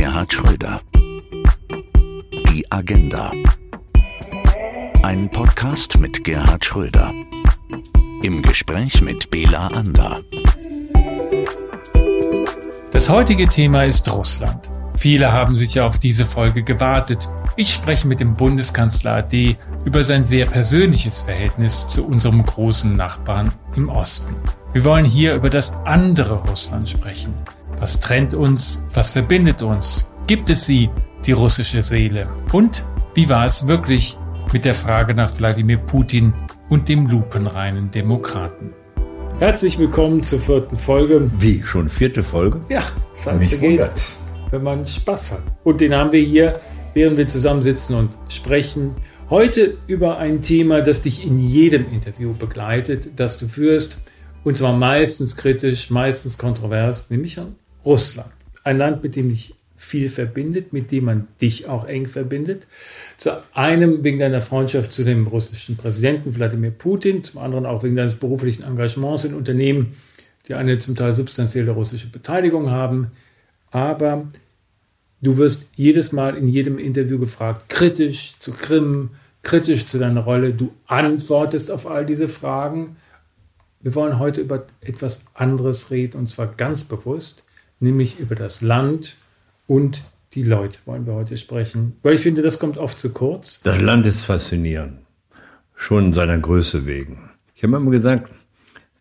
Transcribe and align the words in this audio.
Gerhard 0.00 0.32
Schröder. 0.32 0.80
Die 2.48 2.64
Agenda. 2.72 3.32
Ein 5.02 5.30
Podcast 5.30 5.98
mit 5.98 6.24
Gerhard 6.24 6.64
Schröder. 6.64 7.12
Im 8.22 8.40
Gespräch 8.40 9.02
mit 9.02 9.30
Bela 9.30 9.66
Ander. 9.66 10.22
Das 12.92 13.10
heutige 13.10 13.46
Thema 13.46 13.84
ist 13.84 14.10
Russland. 14.10 14.70
Viele 14.96 15.32
haben 15.32 15.54
sicher 15.54 15.84
auf 15.84 15.98
diese 15.98 16.24
Folge 16.24 16.62
gewartet. 16.62 17.28
Ich 17.56 17.70
spreche 17.70 18.08
mit 18.08 18.20
dem 18.20 18.32
Bundeskanzler 18.32 19.16
AD 19.16 19.58
über 19.84 20.02
sein 20.02 20.24
sehr 20.24 20.46
persönliches 20.46 21.20
Verhältnis 21.20 21.86
zu 21.86 22.06
unserem 22.06 22.42
großen 22.42 22.96
Nachbarn 22.96 23.52
im 23.76 23.90
Osten. 23.90 24.34
Wir 24.72 24.82
wollen 24.84 25.04
hier 25.04 25.34
über 25.34 25.50
das 25.50 25.76
andere 25.84 26.36
Russland 26.36 26.88
sprechen. 26.88 27.34
Was 27.80 27.98
trennt 27.98 28.34
uns? 28.34 28.84
Was 28.92 29.08
verbindet 29.08 29.62
uns? 29.62 30.12
Gibt 30.26 30.50
es 30.50 30.66
sie, 30.66 30.90
die 31.24 31.32
russische 31.32 31.80
Seele? 31.80 32.28
Und 32.52 32.84
wie 33.14 33.30
war 33.30 33.46
es 33.46 33.66
wirklich 33.66 34.18
mit 34.52 34.66
der 34.66 34.74
Frage 34.74 35.14
nach 35.14 35.38
Wladimir 35.38 35.78
Putin 35.78 36.34
und 36.68 36.90
dem 36.90 37.06
lupenreinen 37.06 37.90
Demokraten? 37.90 38.74
Herzlich 39.38 39.78
willkommen 39.78 40.22
zur 40.22 40.40
vierten 40.40 40.76
Folge. 40.76 41.30
Wie, 41.38 41.62
schon 41.62 41.88
vierte 41.88 42.22
Folge? 42.22 42.60
Ja, 42.68 42.82
Zeit 43.14 43.38
Mich 43.38 43.54
vergeht, 43.56 44.18
wenn 44.50 44.62
man 44.62 44.84
Spaß 44.84 45.32
hat. 45.32 45.42
Und 45.64 45.80
den 45.80 45.94
haben 45.94 46.12
wir 46.12 46.20
hier, 46.20 46.60
während 46.92 47.16
wir 47.16 47.28
zusammensitzen 47.28 47.96
und 47.96 48.10
sprechen. 48.28 48.94
Heute 49.30 49.78
über 49.86 50.18
ein 50.18 50.42
Thema, 50.42 50.82
das 50.82 51.00
dich 51.00 51.26
in 51.26 51.38
jedem 51.38 51.90
Interview 51.90 52.34
begleitet, 52.34 53.12
das 53.16 53.38
du 53.38 53.48
führst. 53.48 54.02
Und 54.44 54.58
zwar 54.58 54.74
meistens 54.74 55.38
kritisch, 55.38 55.88
meistens 55.88 56.36
kontrovers, 56.36 57.08
nämlich 57.08 57.38
an 57.38 57.56
Russland. 57.84 58.30
Ein 58.64 58.78
Land, 58.78 59.02
mit 59.02 59.16
dem 59.16 59.28
dich 59.28 59.54
viel 59.76 60.10
verbindet, 60.10 60.72
mit 60.72 60.92
dem 60.92 61.04
man 61.04 61.28
dich 61.40 61.68
auch 61.68 61.86
eng 61.86 62.06
verbindet. 62.06 62.66
Zu 63.16 63.42
einem 63.54 64.04
wegen 64.04 64.18
deiner 64.18 64.42
Freundschaft 64.42 64.92
zu 64.92 65.04
dem 65.04 65.26
russischen 65.26 65.76
Präsidenten 65.76 66.36
Wladimir 66.36 66.70
Putin, 66.70 67.24
zum 67.24 67.40
anderen 67.40 67.64
auch 67.64 67.82
wegen 67.82 67.96
deines 67.96 68.16
beruflichen 68.16 68.62
Engagements 68.62 69.24
in 69.24 69.34
Unternehmen, 69.34 69.96
die 70.46 70.54
eine 70.54 70.78
zum 70.78 70.96
Teil 70.96 71.14
substanzielle 71.14 71.70
russische 71.70 72.08
Beteiligung 72.08 72.70
haben. 72.70 73.12
Aber 73.70 74.28
du 75.22 75.38
wirst 75.38 75.70
jedes 75.76 76.12
Mal 76.12 76.36
in 76.36 76.48
jedem 76.48 76.78
Interview 76.78 77.18
gefragt, 77.18 77.70
kritisch 77.70 78.38
zu 78.38 78.52
Krim, 78.52 79.10
kritisch 79.42 79.86
zu 79.86 79.98
deiner 79.98 80.20
Rolle. 80.20 80.52
Du 80.52 80.72
antwortest 80.86 81.70
auf 81.70 81.86
all 81.86 82.04
diese 82.04 82.28
Fragen 82.28 82.96
wir 83.80 83.94
wollen 83.94 84.18
heute 84.18 84.42
über 84.42 84.66
etwas 84.80 85.24
anderes 85.34 85.90
reden, 85.90 86.18
und 86.18 86.28
zwar 86.28 86.48
ganz 86.48 86.84
bewusst, 86.84 87.44
nämlich 87.80 88.18
über 88.20 88.34
das 88.34 88.60
Land 88.60 89.16
und 89.66 90.02
die 90.34 90.42
Leute 90.42 90.78
wollen 90.84 91.06
wir 91.06 91.14
heute 91.14 91.36
sprechen. 91.36 91.96
Weil 92.02 92.14
ich 92.14 92.20
finde, 92.20 92.42
das 92.42 92.58
kommt 92.58 92.78
oft 92.78 92.98
zu 92.98 93.12
kurz. 93.12 93.60
Das 93.62 93.80
Land 93.80 94.06
ist 94.06 94.24
faszinierend, 94.24 94.98
schon 95.74 96.12
seiner 96.12 96.38
Größe 96.38 96.86
wegen. 96.86 97.30
Ich 97.54 97.64
habe 97.64 97.76
immer 97.76 97.90
gesagt, 97.90 98.30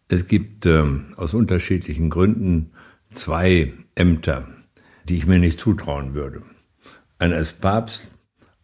es 0.08 0.28
gibt 0.28 0.66
ähm, 0.66 1.14
aus 1.18 1.34
unterschiedlichen 1.34 2.10
Gründen 2.10 2.72
zwei 3.12 3.74
Ämter, 3.96 4.48
die 5.04 5.18
ich 5.18 5.28
mir 5.28 5.40
nicht 5.40 5.60
zutrauen 5.60 6.16
würde. 6.16 6.42
Einer 7.20 7.38
ist 7.38 7.62
Papst, 7.62 8.12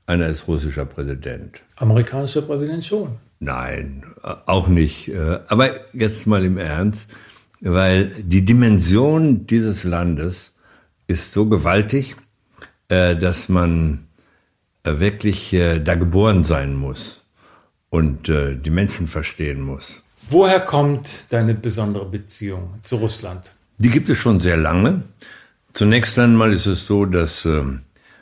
einer 0.07 0.27
ist 0.27 0.47
russischer 0.47 0.85
Präsident. 0.85 1.61
Amerikanischer 1.75 2.41
Präsident 2.41 2.83
schon. 2.83 3.17
Nein, 3.39 4.03
auch 4.45 4.67
nicht. 4.67 5.09
Äh, 5.09 5.39
aber 5.47 5.69
jetzt 5.93 6.25
mal 6.25 6.43
im 6.45 6.57
Ernst, 6.57 7.11
weil 7.61 8.11
die 8.23 8.43
Dimension 8.43 9.47
dieses 9.47 9.83
Landes 9.83 10.55
ist 11.07 11.31
so 11.31 11.45
gewaltig, 11.45 12.15
äh, 12.89 13.15
dass 13.15 13.49
man 13.49 14.07
äh, 14.83 14.99
wirklich 14.99 15.51
da 15.51 15.95
geboren 15.95 16.43
sein 16.43 16.75
muss 16.75 17.23
und 17.89 18.27
die 18.27 18.69
Menschen 18.69 19.07
verstehen 19.07 19.61
muss. 19.61 20.03
Woher 20.29 20.59
kommt 20.59 21.25
deine 21.29 21.53
besondere 21.53 22.05
Beziehung 22.05 22.79
zu 22.81 22.97
Russland? 22.97 23.55
Die 23.77 23.89
gibt 23.89 24.09
es 24.09 24.17
schon 24.17 24.41
sehr 24.41 24.57
lange. 24.57 25.03
Zunächst 25.71 26.19
einmal 26.19 26.51
ist 26.51 26.65
es 26.65 26.85
so, 26.85 27.05
dass 27.05 27.47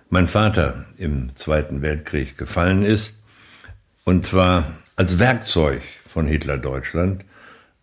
mein 0.09 0.27
Vater 0.27 0.85
im 0.97 1.35
Zweiten 1.35 1.81
Weltkrieg 1.81 2.37
gefallen 2.37 2.83
ist. 2.83 3.23
Und 4.03 4.27
zwar 4.27 4.65
als 4.95 5.17
Werkzeug 5.17 5.81
von 6.05 6.27
Hitler-Deutschland. 6.27 7.25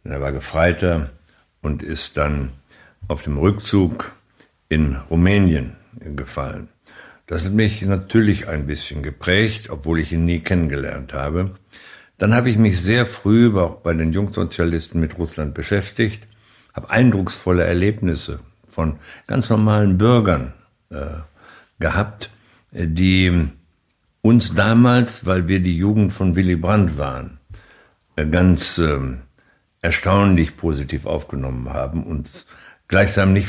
Er 0.05 0.21
war 0.21 0.31
Gefreiter 0.31 1.11
und 1.63 1.83
ist 1.83 2.17
dann 2.17 2.51
auf 3.09 3.23
dem 3.23 3.39
Rückzug 3.39 4.13
in 4.69 4.97
Rumänien 5.11 5.77
gefallen. 6.01 6.69
Das 7.27 7.45
hat 7.45 7.53
mich 7.53 7.83
natürlich 7.83 8.49
ein 8.49 8.67
bisschen 8.67 9.03
geprägt, 9.03 9.71
obwohl 9.71 10.01
ich 10.01 10.13
ihn 10.13 10.25
nie 10.25 10.41
kennengelernt 10.41 11.13
habe. 11.13 11.53
Dann 12.19 12.35
habe 12.35 12.51
ich 12.51 12.59
mich 12.59 12.81
sehr 12.81 13.07
früh 13.07 13.57
auch 13.57 13.77
bei 13.77 13.95
den 13.95 14.13
Jungsozialisten 14.13 15.01
mit 15.01 15.17
Russland 15.17 15.55
beschäftigt, 15.55 16.27
habe 16.75 16.91
eindrucksvolle 16.91 17.65
Erlebnisse 17.65 18.41
von 18.69 18.99
ganz 19.27 19.49
normalen 19.49 19.97
Bürgern 19.97 20.53
äh, 20.91 21.07
gehabt, 21.79 22.31
die 22.73 23.49
uns 24.23 24.55
damals, 24.55 25.27
weil 25.27 25.49
wir 25.49 25.61
die 25.61 25.77
Jugend 25.77 26.13
von 26.13 26.37
Willy 26.37 26.57
Brandt 26.57 26.99
waren, 26.99 27.39
äh, 28.17 28.27
ganz 28.27 28.79
äh, 28.79 28.99
erstaunlich 29.83 30.57
positiv 30.57 31.07
aufgenommen 31.07 31.71
haben, 31.73 32.05
uns 32.05 32.47
gleichsam 32.89 33.33
nicht 33.33 33.49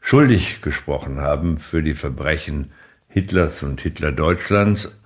schuldig 0.00 0.62
gesprochen 0.62 1.20
haben 1.20 1.58
für 1.58 1.82
die 1.82 1.94
Verbrechen 1.94 2.72
Hitlers 3.08 3.62
und 3.62 3.80
Hitler-Deutschlands. 3.80 5.00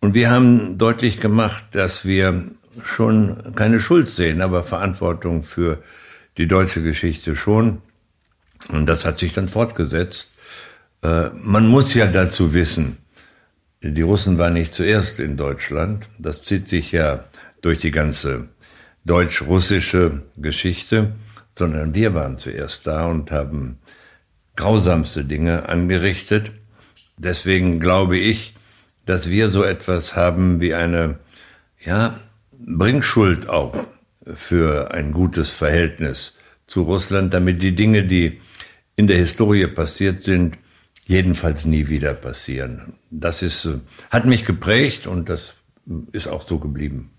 Und 0.00 0.14
wir 0.14 0.30
haben 0.30 0.78
deutlich 0.78 1.20
gemacht, 1.20 1.64
dass 1.72 2.04
wir 2.04 2.50
schon 2.84 3.54
keine 3.54 3.80
Schuld 3.80 4.08
sehen, 4.08 4.40
aber 4.40 4.64
Verantwortung 4.64 5.42
für 5.42 5.82
die 6.36 6.48
deutsche 6.48 6.82
Geschichte 6.82 7.36
schon. 7.36 7.82
Und 8.68 8.86
das 8.86 9.04
hat 9.04 9.18
sich 9.18 9.34
dann 9.34 9.48
fortgesetzt. 9.48 10.32
Äh, 11.02 11.30
man 11.34 11.66
muss 11.66 11.94
ja 11.94 12.06
dazu 12.06 12.54
wissen, 12.54 12.98
die 13.82 14.02
Russen 14.02 14.38
waren 14.38 14.54
nicht 14.54 14.74
zuerst 14.74 15.20
in 15.20 15.36
Deutschland. 15.36 16.08
Das 16.18 16.42
zieht 16.42 16.68
sich 16.68 16.92
ja 16.92 17.24
durch 17.60 17.80
die 17.80 17.90
ganze 17.90 18.48
deutsch-russische 19.04 20.22
Geschichte, 20.36 21.14
sondern 21.56 21.94
wir 21.94 22.14
waren 22.14 22.38
zuerst 22.38 22.86
da 22.86 23.06
und 23.06 23.30
haben 23.30 23.78
grausamste 24.56 25.24
Dinge 25.24 25.68
angerichtet. 25.68 26.52
Deswegen 27.16 27.80
glaube 27.80 28.16
ich, 28.16 28.54
dass 29.06 29.28
wir 29.28 29.50
so 29.50 29.62
etwas 29.62 30.16
haben 30.16 30.60
wie 30.60 30.74
eine, 30.74 31.18
ja, 31.84 32.18
Bringschuld 32.52 33.48
auch 33.48 33.74
für 34.24 34.92
ein 34.92 35.12
gutes 35.12 35.50
Verhältnis 35.50 36.38
zu 36.66 36.82
Russland, 36.82 37.34
damit 37.34 37.62
die 37.62 37.74
Dinge, 37.74 38.04
die 38.04 38.40
in 38.96 39.06
der 39.06 39.18
Historie 39.18 39.66
passiert 39.66 40.22
sind, 40.22 40.56
jedenfalls 41.06 41.66
nie 41.66 41.88
wieder 41.88 42.14
passieren. 42.14 42.94
Das 43.10 43.42
ist, 43.42 43.66
äh, 43.66 43.80
hat 44.10 44.24
mich 44.24 44.46
geprägt 44.46 45.06
und 45.06 45.28
das 45.28 45.54
ist 46.12 46.28
auch 46.28 46.46
so 46.46 46.58
geblieben. 46.58 47.10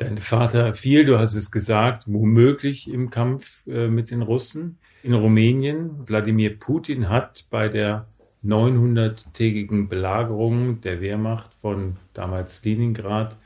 Dein 0.00 0.16
Vater 0.16 0.72
fiel, 0.72 1.04
du 1.04 1.18
hast 1.18 1.34
es 1.34 1.50
gesagt, 1.50 2.04
womöglich 2.06 2.90
im 2.90 3.10
Kampf 3.10 3.66
äh, 3.66 3.86
mit 3.86 4.10
den 4.10 4.22
Russen 4.22 4.78
in 5.02 5.12
Rumänien. 5.12 6.08
Wladimir 6.08 6.58
Putin 6.58 7.10
hat 7.10 7.44
bei 7.50 7.68
der 7.68 8.06
900-tägigen 8.42 9.90
Belagerung 9.90 10.80
der 10.80 11.02
Wehrmacht 11.02 11.50
von 11.60 11.96
damals 12.14 12.64
Leningrad 12.64 13.36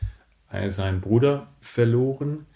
seinen 0.69 1.01
Bruder 1.01 1.49
verloren. 1.61 2.47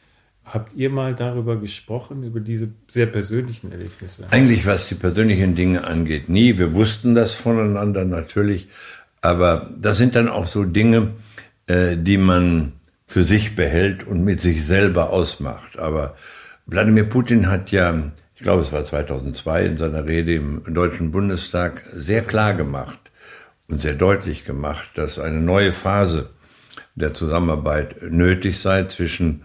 Habt 0.45 0.75
ihr 0.75 0.91
mal 0.91 1.17
darüber 1.17 1.57
gesprochen, 1.61 2.23
über 2.23 2.39
diese 2.39 2.71
sehr 2.87 3.07
persönlichen 3.07 3.73
Erlebnisse? 3.73 4.29
Eigentlich, 4.31 4.65
was 4.65 4.89
die 4.89 4.95
persönlichen 4.95 5.56
Dinge 5.56 5.85
angeht, 5.85 6.29
nie. 6.29 6.56
Wir 6.56 6.73
wussten 6.73 7.17
das 7.17 7.35
voneinander 7.35 8.05
natürlich. 8.05 8.69
Aber 9.21 9.69
das 9.77 9.99
sind 9.99 10.15
dann 10.15 10.29
auch 10.29 10.47
so 10.47 10.62
Dinge, 10.62 11.15
äh, 11.67 11.97
die 11.97 12.19
man 12.19 12.78
für 13.08 13.25
sich 13.25 13.56
behält 13.56 14.06
und 14.06 14.22
mit 14.22 14.38
sich 14.38 14.64
selber 14.64 15.10
ausmacht. 15.10 15.78
Aber 15.78 16.14
Wladimir 16.66 17.05
Putin 17.05 17.49
hat 17.49 17.72
ja, 17.72 18.12
ich 18.37 18.43
glaube, 18.43 18.60
es 18.60 18.70
war 18.70 18.84
2002 18.84 19.64
in 19.64 19.76
seiner 19.78 20.05
Rede 20.05 20.34
im 20.34 20.62
Deutschen 20.72 21.10
Bundestag 21.10 21.82
sehr 21.93 22.22
klar 22.22 22.52
gemacht 22.55 23.10
und 23.66 23.81
sehr 23.81 23.94
deutlich 23.94 24.44
gemacht, 24.44 24.90
dass 24.96 25.19
eine 25.19 25.40
neue 25.40 25.72
Phase 25.72 26.28
der 26.94 27.14
Zusammenarbeit 27.14 27.96
nötig 28.02 28.60
sei 28.60 28.84
zwischen 28.84 29.43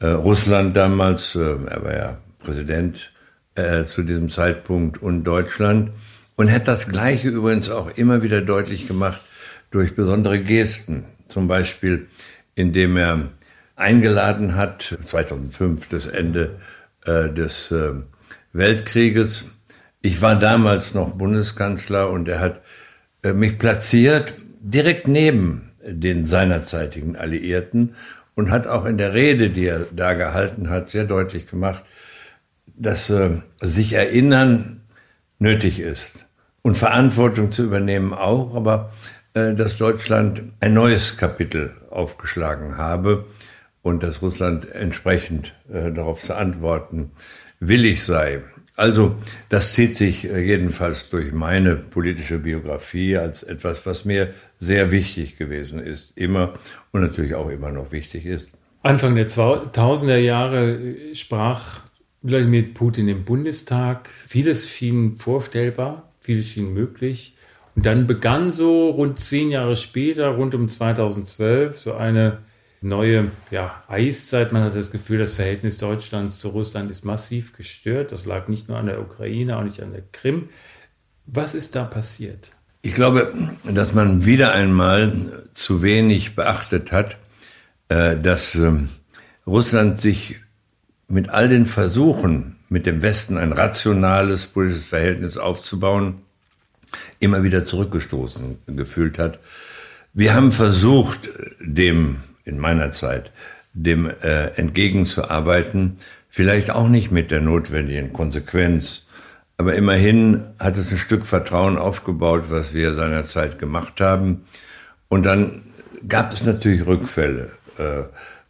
äh, 0.00 0.08
Russland 0.08 0.76
damals, 0.76 1.34
äh, 1.34 1.56
er 1.66 1.84
war 1.84 1.96
ja 1.96 2.18
Präsident 2.40 3.12
äh, 3.54 3.84
zu 3.84 4.02
diesem 4.02 4.28
Zeitpunkt, 4.28 5.00
und 5.00 5.24
Deutschland. 5.24 5.92
Und 6.36 6.52
hat 6.52 6.68
das 6.68 6.88
Gleiche 6.88 7.28
übrigens 7.30 7.70
auch 7.70 7.90
immer 7.96 8.22
wieder 8.22 8.42
deutlich 8.42 8.86
gemacht 8.86 9.20
durch 9.70 9.96
besondere 9.96 10.40
Gesten. 10.40 11.04
Zum 11.26 11.48
Beispiel, 11.48 12.08
indem 12.58 12.96
er 12.96 13.28
eingeladen 13.76 14.56
hat, 14.56 14.98
2005, 15.00 15.88
das 15.88 16.06
Ende 16.06 16.56
äh, 17.06 17.28
des 17.28 17.70
äh, 17.70 17.92
Weltkrieges, 18.52 19.50
Ich 20.00 20.22
war 20.22 20.36
damals 20.36 20.94
noch 20.94 21.14
Bundeskanzler 21.14 22.10
und 22.10 22.28
er 22.28 22.40
hat 22.40 22.62
äh, 23.22 23.32
mich 23.32 23.58
platziert 23.58 24.34
direkt 24.60 25.08
neben 25.08 25.70
den 25.84 26.24
seinerzeitigen 26.24 27.16
Alliierten 27.16 27.94
und 28.34 28.50
hat 28.50 28.66
auch 28.66 28.84
in 28.84 28.98
der 28.98 29.14
Rede, 29.14 29.50
die 29.50 29.66
er 29.66 29.86
da 29.92 30.14
gehalten 30.14 30.70
hat, 30.70 30.88
sehr 30.88 31.04
deutlich 31.04 31.46
gemacht, 31.48 31.84
dass 32.66 33.10
äh, 33.10 33.40
sich 33.60 33.92
erinnern 33.92 34.82
nötig 35.38 35.78
ist 35.80 36.26
und 36.62 36.76
Verantwortung 36.76 37.52
zu 37.52 37.64
übernehmen 37.64 38.12
auch, 38.12 38.54
aber 38.54 38.92
äh, 39.34 39.54
dass 39.54 39.78
Deutschland 39.78 40.42
ein 40.60 40.74
neues 40.74 41.16
Kapitel 41.16 41.72
aufgeschlagen 41.98 42.78
habe 42.78 43.26
und 43.82 44.02
dass 44.02 44.22
Russland 44.22 44.70
entsprechend 44.72 45.54
äh, 45.70 45.92
darauf 45.92 46.20
zu 46.20 46.36
antworten 46.36 47.10
willig 47.60 48.02
sei. 48.04 48.42
Also 48.76 49.16
das 49.48 49.74
zieht 49.74 49.96
sich 49.96 50.30
äh, 50.30 50.38
jedenfalls 50.38 51.08
durch 51.08 51.32
meine 51.32 51.74
politische 51.74 52.38
Biografie 52.38 53.16
als 53.16 53.42
etwas, 53.42 53.84
was 53.86 54.04
mir 54.04 54.32
sehr 54.60 54.92
wichtig 54.92 55.36
gewesen 55.36 55.80
ist, 55.80 56.16
immer 56.16 56.54
und 56.92 57.00
natürlich 57.00 57.34
auch 57.34 57.48
immer 57.48 57.72
noch 57.72 57.90
wichtig 57.90 58.24
ist. 58.24 58.50
Anfang 58.82 59.16
der 59.16 59.26
2000er 59.26 60.18
Jahre 60.18 60.76
äh, 60.76 61.14
sprach 61.14 61.82
Wladimir 62.22 62.72
Putin 62.74 63.08
im 63.08 63.24
Bundestag. 63.24 64.10
Vieles 64.26 64.70
schien 64.70 65.16
vorstellbar, 65.16 66.12
vieles 66.20 66.46
schien 66.46 66.72
möglich. 66.72 67.36
Und 67.78 67.86
dann 67.86 68.08
begann 68.08 68.50
so 68.50 68.90
rund 68.90 69.20
zehn 69.20 69.52
Jahre 69.52 69.76
später, 69.76 70.30
rund 70.30 70.52
um 70.56 70.68
2012, 70.68 71.78
so 71.78 71.94
eine 71.94 72.38
neue 72.80 73.30
ja, 73.52 73.84
Eiszeit. 73.86 74.50
Man 74.50 74.64
hat 74.64 74.74
das 74.74 74.90
Gefühl, 74.90 75.18
das 75.18 75.30
Verhältnis 75.30 75.78
Deutschlands 75.78 76.40
zu 76.40 76.48
Russland 76.48 76.90
ist 76.90 77.04
massiv 77.04 77.52
gestört. 77.52 78.10
Das 78.10 78.26
lag 78.26 78.48
nicht 78.48 78.68
nur 78.68 78.78
an 78.78 78.86
der 78.86 79.00
Ukraine, 79.00 79.56
auch 79.56 79.62
nicht 79.62 79.80
an 79.80 79.92
der 79.92 80.02
Krim. 80.10 80.48
Was 81.26 81.54
ist 81.54 81.76
da 81.76 81.84
passiert? 81.84 82.50
Ich 82.82 82.96
glaube, 82.96 83.32
dass 83.62 83.94
man 83.94 84.26
wieder 84.26 84.50
einmal 84.50 85.44
zu 85.54 85.80
wenig 85.80 86.34
beachtet 86.34 86.90
hat, 86.90 87.16
äh, 87.90 88.18
dass 88.18 88.56
ähm, 88.56 88.88
Russland 89.46 90.00
sich 90.00 90.40
mit 91.06 91.28
all 91.28 91.48
den 91.48 91.64
Versuchen, 91.64 92.56
mit 92.70 92.86
dem 92.86 93.02
Westen 93.02 93.38
ein 93.38 93.52
rationales 93.52 94.48
politisches 94.48 94.86
Verhältnis 94.86 95.38
aufzubauen, 95.38 96.22
immer 97.20 97.42
wieder 97.42 97.66
zurückgestoßen 97.66 98.58
gefühlt 98.68 99.18
hat. 99.18 99.38
Wir 100.14 100.34
haben 100.34 100.52
versucht, 100.52 101.28
dem 101.60 102.16
in 102.44 102.58
meiner 102.58 102.92
Zeit, 102.92 103.30
dem 103.74 104.06
äh, 104.06 104.46
entgegenzuarbeiten, 104.56 105.98
vielleicht 106.28 106.70
auch 106.70 106.88
nicht 106.88 107.10
mit 107.10 107.30
der 107.30 107.40
notwendigen 107.40 108.12
Konsequenz, 108.12 109.06
aber 109.58 109.74
immerhin 109.74 110.42
hat 110.58 110.76
es 110.76 110.92
ein 110.92 110.98
Stück 110.98 111.26
Vertrauen 111.26 111.78
aufgebaut, 111.78 112.44
was 112.48 112.74
wir 112.74 112.94
seinerzeit 112.94 113.58
gemacht 113.58 114.00
haben. 114.00 114.44
Und 115.08 115.26
dann 115.26 115.62
gab 116.06 116.32
es 116.32 116.44
natürlich 116.44 116.86
Rückfälle, 116.86 117.50
äh, 117.76 118.04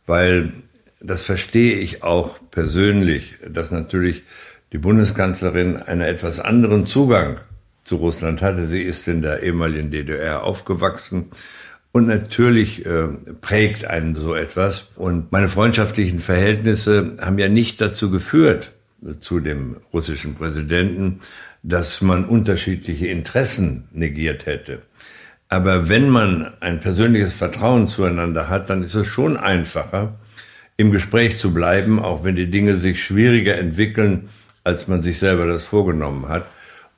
weil 0.06 0.52
das 1.00 1.22
verstehe 1.22 1.76
ich 1.76 2.02
auch 2.02 2.38
persönlich, 2.50 3.36
dass 3.48 3.70
natürlich 3.70 4.24
die 4.72 4.78
Bundeskanzlerin 4.78 5.76
einen 5.76 6.02
etwas 6.02 6.40
anderen 6.40 6.84
Zugang 6.84 7.38
zu 7.88 7.96
Russland 7.96 8.42
hatte. 8.42 8.66
Sie 8.66 8.82
ist 8.82 9.08
in 9.08 9.22
der 9.22 9.42
ehemaligen 9.42 9.90
DDR 9.90 10.44
aufgewachsen 10.44 11.26
und 11.92 12.06
natürlich 12.06 12.86
äh, 12.86 13.08
prägt 13.40 13.84
einen 13.84 14.14
so 14.14 14.34
etwas. 14.34 14.90
Und 14.94 15.32
meine 15.32 15.48
freundschaftlichen 15.48 16.18
Verhältnisse 16.18 17.16
haben 17.20 17.38
ja 17.38 17.48
nicht 17.48 17.80
dazu 17.80 18.10
geführt, 18.10 18.72
zu 19.20 19.40
dem 19.40 19.76
russischen 19.92 20.34
Präsidenten, 20.34 21.20
dass 21.62 22.00
man 22.00 22.24
unterschiedliche 22.24 23.06
Interessen 23.06 23.88
negiert 23.92 24.46
hätte. 24.46 24.82
Aber 25.48 25.88
wenn 25.88 26.10
man 26.10 26.52
ein 26.60 26.80
persönliches 26.80 27.32
Vertrauen 27.32 27.88
zueinander 27.88 28.48
hat, 28.48 28.68
dann 28.70 28.82
ist 28.82 28.94
es 28.94 29.06
schon 29.06 29.36
einfacher, 29.36 30.18
im 30.76 30.92
Gespräch 30.92 31.38
zu 31.38 31.54
bleiben, 31.54 31.98
auch 32.00 32.22
wenn 32.22 32.36
die 32.36 32.50
Dinge 32.50 32.76
sich 32.76 33.02
schwieriger 33.02 33.56
entwickeln, 33.56 34.28
als 34.62 34.88
man 34.88 35.02
sich 35.02 35.18
selber 35.18 35.46
das 35.46 35.64
vorgenommen 35.64 36.28
hat. 36.28 36.46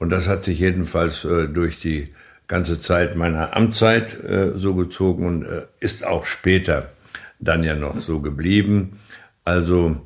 Und 0.00 0.11
das 0.11 0.26
hat 0.26 0.43
sich 0.43 0.58
jedenfalls 0.58 1.25
äh, 1.25 1.47
durch 1.47 1.79
die 1.79 2.08
ganze 2.49 2.81
Zeit 2.81 3.14
meiner 3.17 3.56
Amtszeit 3.56 4.19
äh, 4.25 4.58
so 4.58 4.75
gezogen 4.75 5.26
und 5.26 5.44
äh, 5.44 5.67
ist 5.79 6.05
auch 6.05 6.26
später 6.26 6.91
dann 7.38 7.62
ja 7.62 7.76
noch 7.76 8.00
so 8.00 8.20
geblieben. 8.20 8.99
Also 9.44 10.00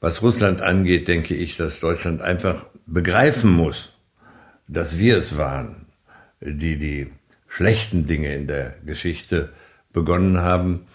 was 0.00 0.22
Russland 0.22 0.60
angeht, 0.62 1.08
denke 1.08 1.34
ich, 1.34 1.56
dass 1.56 1.80
Deutschland 1.80 2.22
einfach 2.22 2.66
begreifen 2.86 3.52
muss, 3.52 3.92
dass 4.66 4.98
wir 4.98 5.18
es 5.18 5.36
waren, 5.36 5.86
die 6.40 6.76
die 6.76 7.10
schlechten 7.48 8.06
Dinge 8.06 8.34
in 8.34 8.46
der 8.46 8.76
Geschichte 8.86 9.50
begonnen 9.92 10.38
haben 10.38 10.86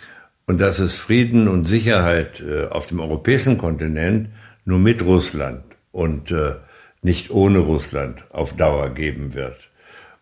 und 0.48 0.60
dass 0.60 0.80
es 0.80 0.96
Frieden 0.96 1.48
und 1.48 1.66
Sicherheit 1.66 2.42
äh, 2.42 2.66
auf 2.66 2.88
dem 2.88 3.00
europäischen 3.00 3.60
Kontinent 3.60 4.30
nur 4.66 4.80
mit 4.80 5.04
Russland 5.04 5.64
und 5.92 6.32
äh, 6.32 6.56
nicht 7.04 7.30
ohne 7.32 7.60
Russland 7.60 8.24
auf 8.32 8.56
Dauer 8.56 8.90
geben 8.90 9.34
wird. 9.34 9.70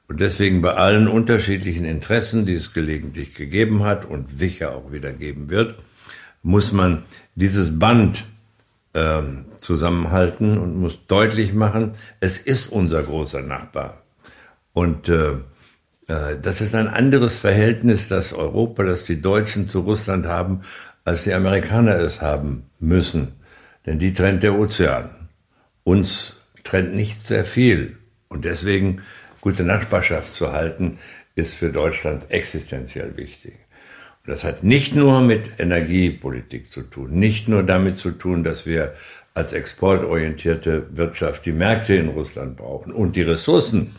Und 0.08 0.20
deswegen 0.20 0.62
bei 0.62 0.74
allen 0.74 1.08
unterschiedlichen 1.08 1.86
Interessen, 1.86 2.46
die 2.46 2.56
es 2.56 2.74
gelegentlich 2.74 3.34
gegeben 3.34 3.84
hat 3.84 4.04
und 4.04 4.30
sicher 4.30 4.76
auch 4.76 4.92
wieder 4.92 5.14
geben 5.14 5.50
wird, 5.50 5.76
muss 6.44 6.74
man 6.74 7.04
dieses 7.36 7.80
Band 7.80 8.26
äh, 8.94 9.22
zusammenhalten 9.60 10.58
und 10.58 10.76
muss 10.76 11.06
deutlich 11.08 11.54
machen, 11.54 11.94
es 12.20 12.38
ist 12.38 12.72
unser 12.72 13.04
großer 13.04 13.42
Nachbar. 13.42 14.02
Und 14.74 15.08
äh, 15.08 15.32
äh, 16.08 16.38
das 16.42 16.62
ist 16.62 16.76
ein 16.76 16.88
anderes 16.88 17.38
Verhältnis, 17.38 18.10
das 18.10 18.34
Europa, 18.34 18.84
das 18.84 19.06
die 19.06 19.22
Deutschen 19.22 19.68
zu 19.68 19.82
Russland 19.82 20.26
haben, 20.26 20.62
als 21.06 21.24
die 21.24 21.34
Amerikaner 21.34 21.96
es 21.96 22.22
haben 22.22 22.70
müssen. 22.80 23.34
Denn 23.86 23.98
die 23.98 24.14
trennt 24.14 24.44
der 24.44 24.58
Ozean. 24.58 25.10
Uns 25.84 26.41
trennt 26.64 26.96
nicht 26.96 27.28
sehr 27.28 27.46
viel. 27.46 27.98
Und 28.28 28.46
deswegen 28.46 29.02
gute 29.42 29.64
Nachbarschaft 29.64 30.34
zu 30.34 30.52
halten, 30.52 30.98
ist 31.36 31.56
für 31.56 31.70
Deutschland 31.70 32.30
existenziell 32.30 33.18
wichtig. 33.18 33.54
Und 34.24 34.34
das 34.34 34.44
hat 34.44 34.64
nicht 34.64 34.96
nur 34.96 35.22
mit 35.22 35.60
Energiepolitik 35.60 36.72
zu 36.72 36.84
tun, 36.84 37.12
nicht 37.12 37.48
nur 37.48 37.64
damit 37.64 37.98
zu 37.98 38.12
tun, 38.12 38.44
dass 38.44 38.66
wir 38.66 38.94
als 39.34 39.54
exportorientierte 39.54 40.96
Wirtschaft 40.96 41.46
die 41.46 41.54
Märkte 41.54 41.96
in 41.96 42.10
Russland 42.10 42.58
brauchen 42.58 42.92
und 42.92 43.16
die 43.16 43.22
Ressourcen, 43.22 43.96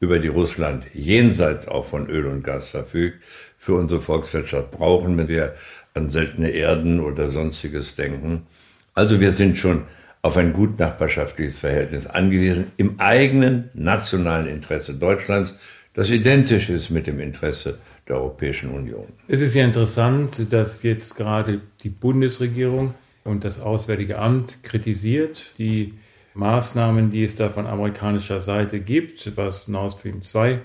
über 0.00 0.18
die 0.18 0.28
Russland 0.28 0.84
jenseits 0.92 1.66
auch 1.66 1.86
von 1.86 2.08
Öl 2.10 2.26
und 2.26 2.42
Gas 2.42 2.68
verfügt, 2.68 3.22
für 3.56 3.74
unsere 3.74 4.02
Volkswirtschaft 4.02 4.70
brauchen, 4.70 5.16
wenn 5.16 5.28
wir 5.28 5.54
an 5.94 6.10
seltene 6.10 6.50
Erden 6.50 7.00
oder 7.00 7.30
sonstiges 7.30 7.94
denken. 7.94 8.46
Also 8.94 9.20
wir 9.20 9.32
sind 9.32 9.58
schon 9.58 9.84
auf 10.24 10.38
ein 10.38 10.54
gut 10.54 10.78
nachbarschaftliches 10.78 11.58
Verhältnis 11.58 12.06
angewiesen, 12.06 12.72
im 12.78 12.98
eigenen 12.98 13.68
nationalen 13.74 14.46
Interesse 14.46 14.94
Deutschlands, 14.94 15.54
das 15.92 16.08
identisch 16.08 16.70
ist 16.70 16.88
mit 16.88 17.06
dem 17.06 17.20
Interesse 17.20 17.78
der 18.08 18.16
Europäischen 18.16 18.70
Union. 18.70 19.04
Es 19.28 19.42
ist 19.42 19.54
ja 19.54 19.66
interessant, 19.66 20.50
dass 20.50 20.82
jetzt 20.82 21.16
gerade 21.16 21.60
die 21.82 21.90
Bundesregierung 21.90 22.94
und 23.22 23.44
das 23.44 23.60
Auswärtige 23.60 24.18
Amt 24.18 24.62
kritisiert 24.62 25.52
die 25.58 25.92
Maßnahmen, 26.32 27.10
die 27.10 27.22
es 27.22 27.36
da 27.36 27.50
von 27.50 27.66
amerikanischer 27.66 28.40
Seite 28.40 28.80
gibt, 28.80 29.36
was 29.36 29.68
Nord 29.68 29.92
Stream 29.92 30.22
2 30.22 30.58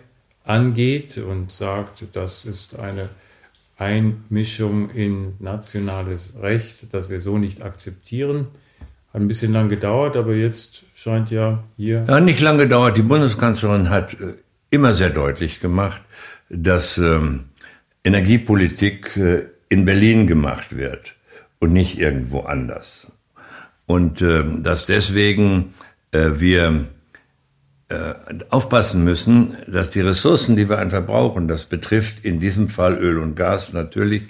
angeht 0.45 1.17
und 1.17 1.51
sagt, 1.51 2.05
das 2.13 2.45
ist 2.45 2.79
eine 2.79 3.09
Einmischung 3.77 4.89
in 4.91 5.33
nationales 5.39 6.35
Recht, 6.41 6.93
das 6.93 7.09
wir 7.09 7.19
so 7.19 7.37
nicht 7.37 7.61
akzeptieren. 7.61 8.47
Ein 9.19 9.27
bisschen 9.27 9.51
lang 9.51 9.67
gedauert, 9.67 10.15
aber 10.15 10.33
jetzt 10.33 10.83
scheint 10.95 11.29
ja 11.29 11.63
hier. 11.75 12.03
Ja, 12.07 12.21
nicht 12.21 12.39
lang 12.39 12.57
gedauert. 12.57 12.95
Die 12.95 13.01
Bundeskanzlerin 13.01 13.89
hat 13.89 14.13
äh, 14.13 14.33
immer 14.69 14.93
sehr 14.93 15.09
deutlich 15.09 15.59
gemacht, 15.59 16.01
dass 16.49 16.97
ähm, 16.97 17.45
Energiepolitik 18.03 19.17
äh, 19.17 19.47
in 19.67 19.83
Berlin 19.83 20.25
gemacht 20.25 20.77
wird 20.77 21.15
und 21.59 21.73
nicht 21.73 21.99
irgendwo 21.99 22.41
anders. 22.41 23.11
Und 23.85 24.21
äh, 24.21 24.43
dass 24.61 24.85
deswegen 24.85 25.73
äh, 26.11 26.31
wir 26.35 26.87
äh, 27.89 28.13
aufpassen 28.49 29.03
müssen, 29.03 29.57
dass 29.67 29.89
die 29.89 30.01
Ressourcen, 30.01 30.55
die 30.55 30.69
wir 30.69 30.79
einfach 30.79 31.05
brauchen, 31.05 31.47
das 31.47 31.65
betrifft 31.65 32.23
in 32.23 32.39
diesem 32.39 32.69
Fall 32.69 32.97
Öl 32.97 33.17
und 33.17 33.35
Gas 33.35 33.73
natürlich, 33.73 34.23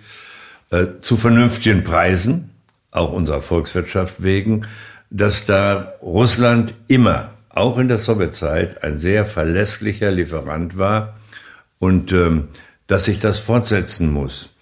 äh, 0.71 0.85
zu 0.99 1.15
vernünftigen 1.15 1.83
Preisen, 1.83 2.49
auch 2.91 3.11
unserer 3.11 3.41
Volkswirtschaft 3.41 4.23
wegen, 4.23 4.65
dass 5.09 5.45
da 5.45 5.93
Russland 6.01 6.73
immer, 6.87 7.31
auch 7.49 7.77
in 7.77 7.87
der 7.87 7.97
Sowjetzeit, 7.97 8.83
ein 8.83 8.99
sehr 8.99 9.25
verlässlicher 9.25 10.11
Lieferant 10.11 10.77
war 10.77 11.17
und 11.79 12.11
ähm, 12.11 12.49
dass 12.87 13.05
sich 13.05 13.19
das 13.19 13.39
fortsetzen 13.39 14.11
muss. 14.11 14.55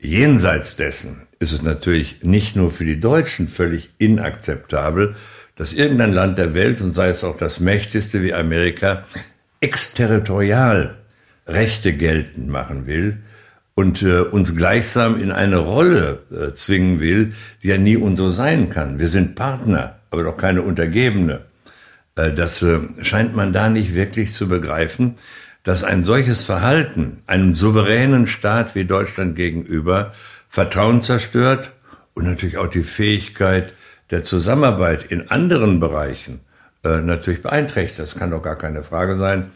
Jenseits 0.00 0.76
dessen 0.76 1.22
ist 1.38 1.52
es 1.52 1.62
natürlich 1.62 2.22
nicht 2.22 2.56
nur 2.56 2.70
für 2.70 2.84
die 2.84 3.00
Deutschen 3.00 3.48
völlig 3.48 3.90
inakzeptabel, 3.98 5.16
dass 5.56 5.72
irgendein 5.72 6.12
Land 6.12 6.38
der 6.38 6.54
Welt, 6.54 6.80
und 6.80 6.92
sei 6.92 7.08
es 7.08 7.24
auch 7.24 7.36
das 7.36 7.60
mächtigste 7.60 8.22
wie 8.22 8.34
Amerika, 8.34 9.04
exterritorial 9.60 10.96
Rechte 11.46 11.92
geltend 11.92 12.48
machen 12.48 12.86
will 12.86 13.18
und 13.74 14.02
äh, 14.02 14.20
uns 14.20 14.54
gleichsam 14.54 15.20
in 15.20 15.32
eine 15.32 15.58
Rolle 15.58 16.20
äh, 16.30 16.52
zwingen 16.54 17.00
will, 17.00 17.32
die 17.62 17.68
ja 17.68 17.78
nie 17.78 17.96
unsere 17.96 18.32
sein 18.32 18.70
kann. 18.70 18.98
Wir 18.98 19.08
sind 19.08 19.34
Partner, 19.34 19.96
aber 20.10 20.24
doch 20.24 20.36
keine 20.36 20.62
Untergebene. 20.62 21.40
Äh, 22.16 22.32
das 22.32 22.62
äh, 22.62 22.80
scheint 23.02 23.34
man 23.34 23.52
da 23.52 23.68
nicht 23.68 23.94
wirklich 23.94 24.32
zu 24.32 24.48
begreifen, 24.48 25.14
dass 25.64 25.84
ein 25.84 26.04
solches 26.04 26.44
Verhalten 26.44 27.22
einem 27.26 27.54
souveränen 27.54 28.26
Staat 28.26 28.74
wie 28.74 28.84
Deutschland 28.84 29.36
gegenüber 29.36 30.12
Vertrauen 30.48 31.02
zerstört 31.02 31.72
und 32.14 32.24
natürlich 32.24 32.58
auch 32.58 32.66
die 32.66 32.82
Fähigkeit 32.82 33.72
der 34.10 34.24
Zusammenarbeit 34.24 35.04
in 35.04 35.30
anderen 35.30 35.80
Bereichen 35.80 36.40
äh, 36.84 37.00
natürlich 37.00 37.42
beeinträchtigt. 37.42 38.00
Das 38.00 38.16
kann 38.16 38.30
doch 38.30 38.42
gar 38.42 38.56
keine 38.56 38.82
Frage 38.82 39.16
sein. 39.16 39.50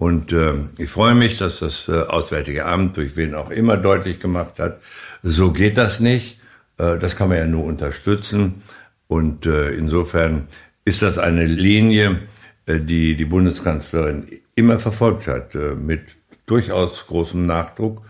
Und 0.00 0.32
äh, 0.32 0.54
ich 0.78 0.88
freue 0.88 1.14
mich, 1.14 1.36
dass 1.36 1.58
das 1.58 1.86
äh, 1.86 1.92
Auswärtige 1.92 2.64
Amt 2.64 2.96
durch 2.96 3.16
wen 3.16 3.34
auch 3.34 3.50
immer 3.50 3.76
deutlich 3.76 4.18
gemacht 4.18 4.58
hat, 4.58 4.80
so 5.20 5.52
geht 5.52 5.76
das 5.76 6.00
nicht. 6.00 6.40
Äh, 6.78 6.96
das 6.96 7.16
kann 7.16 7.28
man 7.28 7.36
ja 7.36 7.46
nur 7.46 7.64
unterstützen. 7.64 8.62
Und 9.08 9.44
äh, 9.44 9.72
insofern 9.72 10.48
ist 10.86 11.02
das 11.02 11.18
eine 11.18 11.44
Linie, 11.44 12.20
äh, 12.64 12.80
die 12.80 13.14
die 13.14 13.26
Bundeskanzlerin 13.26 14.24
immer 14.54 14.78
verfolgt 14.78 15.26
hat, 15.26 15.54
äh, 15.54 15.74
mit 15.74 16.16
durchaus 16.46 17.06
großem 17.06 17.44
Nachdruck. 17.44 18.00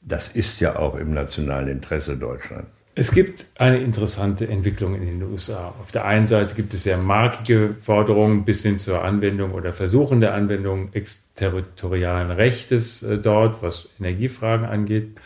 Das 0.00 0.28
ist 0.28 0.60
ja 0.60 0.76
auch 0.76 0.94
im 0.94 1.12
nationalen 1.12 1.66
Interesse 1.66 2.16
Deutschlands. 2.16 2.81
Es 2.94 3.10
gibt 3.12 3.46
eine 3.56 3.78
interessante 3.78 4.46
Entwicklung 4.46 4.94
in 4.94 5.06
den 5.06 5.22
USA. 5.22 5.74
Auf 5.80 5.90
der 5.92 6.04
einen 6.04 6.26
Seite 6.26 6.54
gibt 6.54 6.74
es 6.74 6.82
sehr 6.82 6.98
markige 6.98 7.74
Forderungen 7.80 8.44
bis 8.44 8.62
hin 8.64 8.78
zur 8.78 9.02
Anwendung 9.02 9.52
oder 9.52 9.72
Versuchen 9.72 10.20
der 10.20 10.34
Anwendung 10.34 10.92
exterritorialen 10.92 12.30
Rechtes 12.30 13.02
äh, 13.02 13.16
dort, 13.16 13.62
was 13.62 13.88
Energiefragen 13.98 14.66
angeht. 14.66 15.18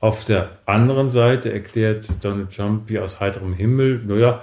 Auf 0.00 0.24
der 0.24 0.58
anderen 0.66 1.08
Seite 1.08 1.50
erklärt 1.50 2.10
Donald 2.20 2.54
Trump 2.54 2.90
wie 2.90 2.98
aus 2.98 3.20
heiterem 3.20 3.54
Himmel, 3.54 4.02
naja, 4.04 4.42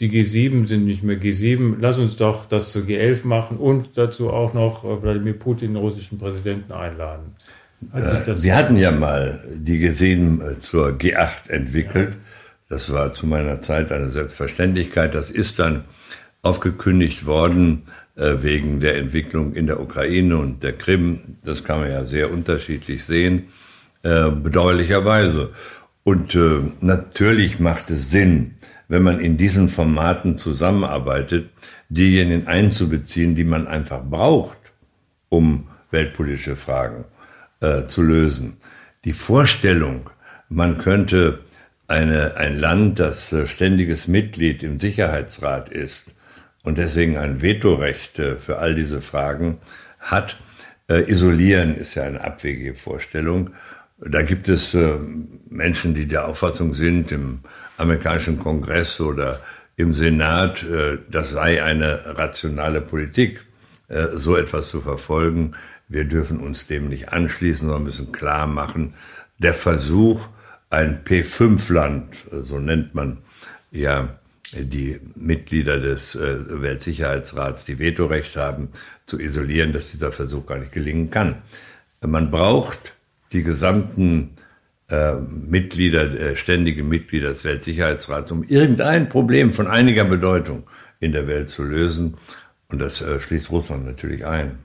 die 0.00 0.08
G7 0.08 0.66
sind 0.66 0.86
nicht 0.86 1.02
mehr 1.02 1.20
G7, 1.20 1.76
lass 1.80 1.98
uns 1.98 2.16
doch 2.16 2.46
das 2.46 2.72
zur 2.72 2.84
G11 2.84 3.26
machen 3.26 3.58
und 3.58 3.98
dazu 3.98 4.30
auch 4.30 4.54
noch 4.54 4.84
äh, 4.84 5.02
Wladimir 5.02 5.34
Putin, 5.34 5.74
den 5.74 5.76
russischen 5.76 6.18
Präsidenten, 6.18 6.72
einladen. 6.72 7.36
Äh, 7.94 8.42
wir 8.42 8.56
hatten 8.56 8.76
ja 8.76 8.90
mal 8.90 9.42
die 9.48 9.86
G7 9.86 10.58
zur 10.60 10.88
G8 10.90 11.50
entwickelt. 11.50 12.14
Ja. 12.14 12.20
Das 12.72 12.90
war 12.90 13.12
zu 13.12 13.26
meiner 13.26 13.60
Zeit 13.60 13.92
eine 13.92 14.08
Selbstverständlichkeit. 14.08 15.14
Das 15.14 15.30
ist 15.30 15.58
dann 15.58 15.84
aufgekündigt 16.40 17.26
worden 17.26 17.82
äh, 18.16 18.36
wegen 18.40 18.80
der 18.80 18.96
Entwicklung 18.96 19.52
in 19.52 19.66
der 19.66 19.78
Ukraine 19.78 20.38
und 20.38 20.62
der 20.62 20.72
Krim. 20.72 21.20
Das 21.44 21.64
kann 21.64 21.80
man 21.80 21.90
ja 21.90 22.06
sehr 22.06 22.32
unterschiedlich 22.32 23.04
sehen, 23.04 23.50
äh, 24.02 24.30
bedauerlicherweise. 24.30 25.50
Und 26.02 26.34
äh, 26.34 26.60
natürlich 26.80 27.60
macht 27.60 27.90
es 27.90 28.10
Sinn, 28.10 28.54
wenn 28.88 29.02
man 29.02 29.20
in 29.20 29.36
diesen 29.36 29.68
Formaten 29.68 30.38
zusammenarbeitet, 30.38 31.50
diejenigen 31.90 32.48
einzubeziehen, 32.48 33.34
die 33.34 33.44
man 33.44 33.66
einfach 33.66 34.02
braucht, 34.02 34.58
um 35.28 35.68
weltpolitische 35.90 36.56
Fragen 36.56 37.04
äh, 37.62 37.86
zu 37.86 38.02
lösen. 38.02 38.56
Die 39.04 39.12
Vorstellung, 39.12 40.10
man 40.48 40.78
könnte 40.78 41.38
eine, 41.86 42.36
ein 42.36 42.58
Land, 42.58 42.98
das 42.98 43.32
äh, 43.32 43.46
ständiges 43.46 44.08
Mitglied 44.08 44.64
im 44.64 44.80
Sicherheitsrat 44.80 45.68
ist 45.68 46.16
und 46.64 46.76
deswegen 46.76 47.18
ein 47.18 47.40
Vetorecht 47.40 48.18
äh, 48.18 48.36
für 48.36 48.58
all 48.58 48.74
diese 48.74 49.00
Fragen 49.00 49.58
hat, 50.00 50.36
isolieren 50.88 51.76
ist 51.76 51.94
ja 51.94 52.02
eine 52.02 52.22
abwegige 52.22 52.74
Vorstellung. 52.74 53.50
Da 53.98 54.20
gibt 54.22 54.48
es 54.48 54.76
Menschen, 55.48 55.94
die 55.94 56.06
der 56.06 56.26
Auffassung 56.26 56.74
sind, 56.74 57.12
im 57.12 57.38
amerikanischen 57.78 58.36
Kongress 58.36 59.00
oder 59.00 59.40
im 59.76 59.94
Senat, 59.94 60.66
das 61.08 61.30
sei 61.30 61.62
eine 61.62 62.18
rationale 62.18 62.80
Politik, 62.80 63.46
so 64.12 64.36
etwas 64.36 64.68
zu 64.68 64.82
verfolgen. 64.82 65.54
Wir 65.88 66.04
dürfen 66.04 66.40
uns 66.40 66.66
dem 66.66 66.88
nicht 66.88 67.12
anschließen, 67.12 67.68
sondern 67.68 67.84
müssen 67.84 68.12
klar 68.12 68.46
machen, 68.46 68.94
der 69.38 69.54
Versuch, 69.54 70.26
ein 70.70 71.04
P5-Land, 71.04 72.16
so 72.30 72.58
nennt 72.58 72.94
man 72.94 73.18
ja 73.70 74.08
die 74.54 75.00
Mitglieder 75.14 75.80
des 75.80 76.14
äh, 76.14 76.62
Weltsicherheitsrats, 76.62 77.64
die 77.64 77.78
Vetorecht 77.78 78.36
haben, 78.36 78.68
zu 79.06 79.18
isolieren, 79.18 79.72
dass 79.72 79.90
dieser 79.90 80.12
Versuch 80.12 80.46
gar 80.46 80.58
nicht 80.58 80.72
gelingen 80.72 81.10
kann. 81.10 81.36
Man 82.00 82.30
braucht 82.30 82.96
die 83.32 83.42
gesamten 83.42 84.30
äh, 84.88 85.14
Mitglieder, 85.14 86.02
äh, 86.02 86.36
ständige 86.36 86.84
Mitglieder 86.84 87.28
des 87.28 87.44
Weltsicherheitsrats, 87.44 88.30
um 88.30 88.42
irgendein 88.44 89.08
Problem 89.08 89.52
von 89.52 89.66
einiger 89.66 90.04
Bedeutung 90.04 90.64
in 91.00 91.12
der 91.12 91.26
Welt 91.26 91.48
zu 91.48 91.64
lösen. 91.64 92.16
Und 92.68 92.80
das 92.80 93.00
äh, 93.00 93.20
schließt 93.20 93.50
Russland 93.50 93.86
natürlich 93.86 94.26
ein. 94.26 94.58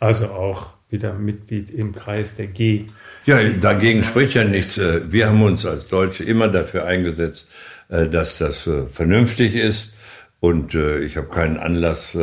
Also 0.00 0.28
auch 0.30 0.74
wieder 0.88 1.12
Mitglied 1.14 1.70
im 1.70 1.92
Kreis 1.92 2.36
der 2.36 2.46
G. 2.46 2.86
Ja, 3.26 3.38
dagegen 3.60 4.02
spricht 4.02 4.34
ja 4.34 4.44
nichts. 4.44 4.78
Äh, 4.78 5.12
wir 5.12 5.28
haben 5.28 5.42
uns 5.42 5.64
als 5.66 5.88
Deutsche 5.88 6.24
immer 6.24 6.48
dafür 6.48 6.86
eingesetzt, 6.86 7.48
äh, 7.88 8.08
dass 8.08 8.38
das 8.38 8.66
äh, 8.66 8.86
vernünftig 8.86 9.54
ist. 9.54 9.92
Und 10.40 10.74
ich 10.74 11.18
habe 11.18 11.28
keinen 11.28 11.58
Anlass, 11.58 12.16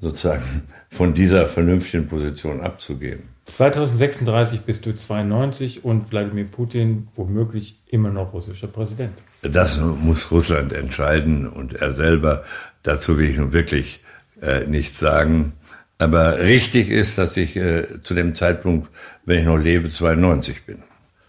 sozusagen 0.00 0.64
von 0.90 1.14
dieser 1.14 1.46
vernünftigen 1.46 2.08
Position 2.08 2.62
abzugehen. 2.62 3.28
2036 3.44 4.62
bist 4.62 4.86
du 4.86 4.92
92 4.92 5.84
und 5.84 6.10
Wladimir 6.10 6.46
Putin 6.46 7.06
womöglich 7.14 7.78
immer 7.86 8.10
noch 8.10 8.32
russischer 8.32 8.66
Präsident. 8.66 9.12
Das 9.42 9.78
muss 9.78 10.32
Russland 10.32 10.72
entscheiden 10.72 11.46
und 11.46 11.74
er 11.74 11.92
selber. 11.92 12.42
Dazu 12.82 13.18
will 13.18 13.30
ich 13.30 13.36
nun 13.36 13.52
wirklich 13.52 14.02
äh, 14.42 14.66
nichts 14.66 14.98
sagen. 14.98 15.52
Aber 15.98 16.40
richtig 16.40 16.90
ist, 16.90 17.18
dass 17.18 17.36
ich 17.36 17.56
äh, 17.56 18.02
zu 18.02 18.14
dem 18.14 18.34
Zeitpunkt, 18.34 18.90
wenn 19.24 19.40
ich 19.40 19.44
noch 19.44 19.58
lebe, 19.58 19.90
92 19.90 20.66
bin. 20.66 20.82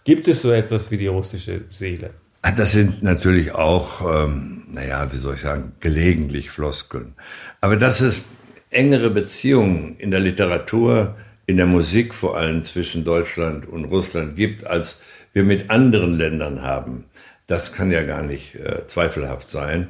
Gibt 0.04 0.28
es 0.28 0.42
so 0.42 0.52
etwas 0.52 0.90
wie 0.90 0.98
die 0.98 1.06
russische 1.06 1.62
Seele? 1.68 2.10
Ah, 2.42 2.52
das 2.52 2.72
sind 2.72 3.02
natürlich 3.02 3.52
auch, 3.52 4.24
ähm, 4.24 4.64
naja, 4.68 5.12
wie 5.12 5.16
soll 5.16 5.34
ich 5.34 5.40
sagen, 5.40 5.72
gelegentlich 5.80 6.50
Floskeln. 6.50 7.14
Aber 7.60 7.76
dass 7.76 8.00
es 8.00 8.22
engere 8.70 9.10
Beziehungen 9.10 9.96
in 9.96 10.10
der 10.10 10.20
Literatur, 10.20 11.16
in 11.46 11.56
der 11.56 11.66
Musik 11.66 12.14
vor 12.14 12.36
allem 12.36 12.62
zwischen 12.62 13.04
Deutschland 13.04 13.66
und 13.68 13.84
Russland 13.86 14.36
gibt, 14.36 14.66
als 14.66 15.00
wir 15.32 15.44
mit 15.44 15.70
anderen 15.70 16.14
Ländern 16.14 16.62
haben, 16.62 17.04
das 17.46 17.72
kann 17.72 17.90
ja 17.90 18.02
gar 18.02 18.22
nicht 18.22 18.56
äh, 18.56 18.86
zweifelhaft 18.86 19.50
sein. 19.50 19.88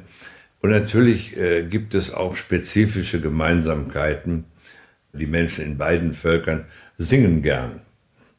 Und 0.59 0.71
natürlich 0.71 1.37
äh, 1.37 1.63
gibt 1.63 1.95
es 1.95 2.13
auch 2.13 2.35
spezifische 2.35 3.21
Gemeinsamkeiten 3.21 4.45
die 5.17 5.27
Menschen 5.27 5.65
in 5.65 5.77
beiden 5.77 6.13
Völkern 6.13 6.65
singen 6.97 7.41
gern. 7.41 7.81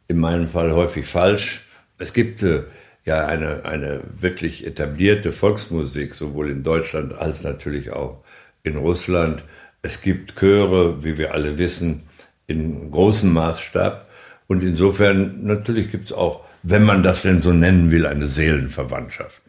In 0.08 0.18
meinem 0.18 0.48
Fall 0.48 0.72
häufig 0.72 1.06
falsch. 1.06 1.62
Es 1.98 2.12
gibt 2.12 2.42
äh, 2.42 2.62
ja 3.04 3.26
eine, 3.26 3.64
eine 3.64 4.00
wirklich 4.18 4.66
etablierte 4.66 5.32
Volksmusik, 5.32 6.14
sowohl 6.14 6.50
in 6.50 6.62
Deutschland 6.62 7.16
als 7.18 7.42
natürlich 7.42 7.90
auch 7.90 8.22
in 8.62 8.76
Russland. 8.76 9.44
Es 9.82 10.02
gibt 10.02 10.36
Chöre, 10.38 11.04
wie 11.04 11.18
wir 11.18 11.34
alle 11.34 11.58
wissen, 11.58 12.02
in 12.46 12.90
großem 12.90 13.32
Maßstab. 13.32 14.08
Und 14.46 14.62
insofern 14.62 15.44
natürlich 15.44 15.90
gibt 15.90 16.06
es 16.06 16.12
auch, 16.12 16.44
wenn 16.62 16.82
man 16.82 17.02
das 17.02 17.22
denn 17.22 17.40
so 17.40 17.52
nennen 17.52 17.90
will, 17.90 18.06
eine 18.06 18.26
Seelenverwandtschaft, 18.26 19.42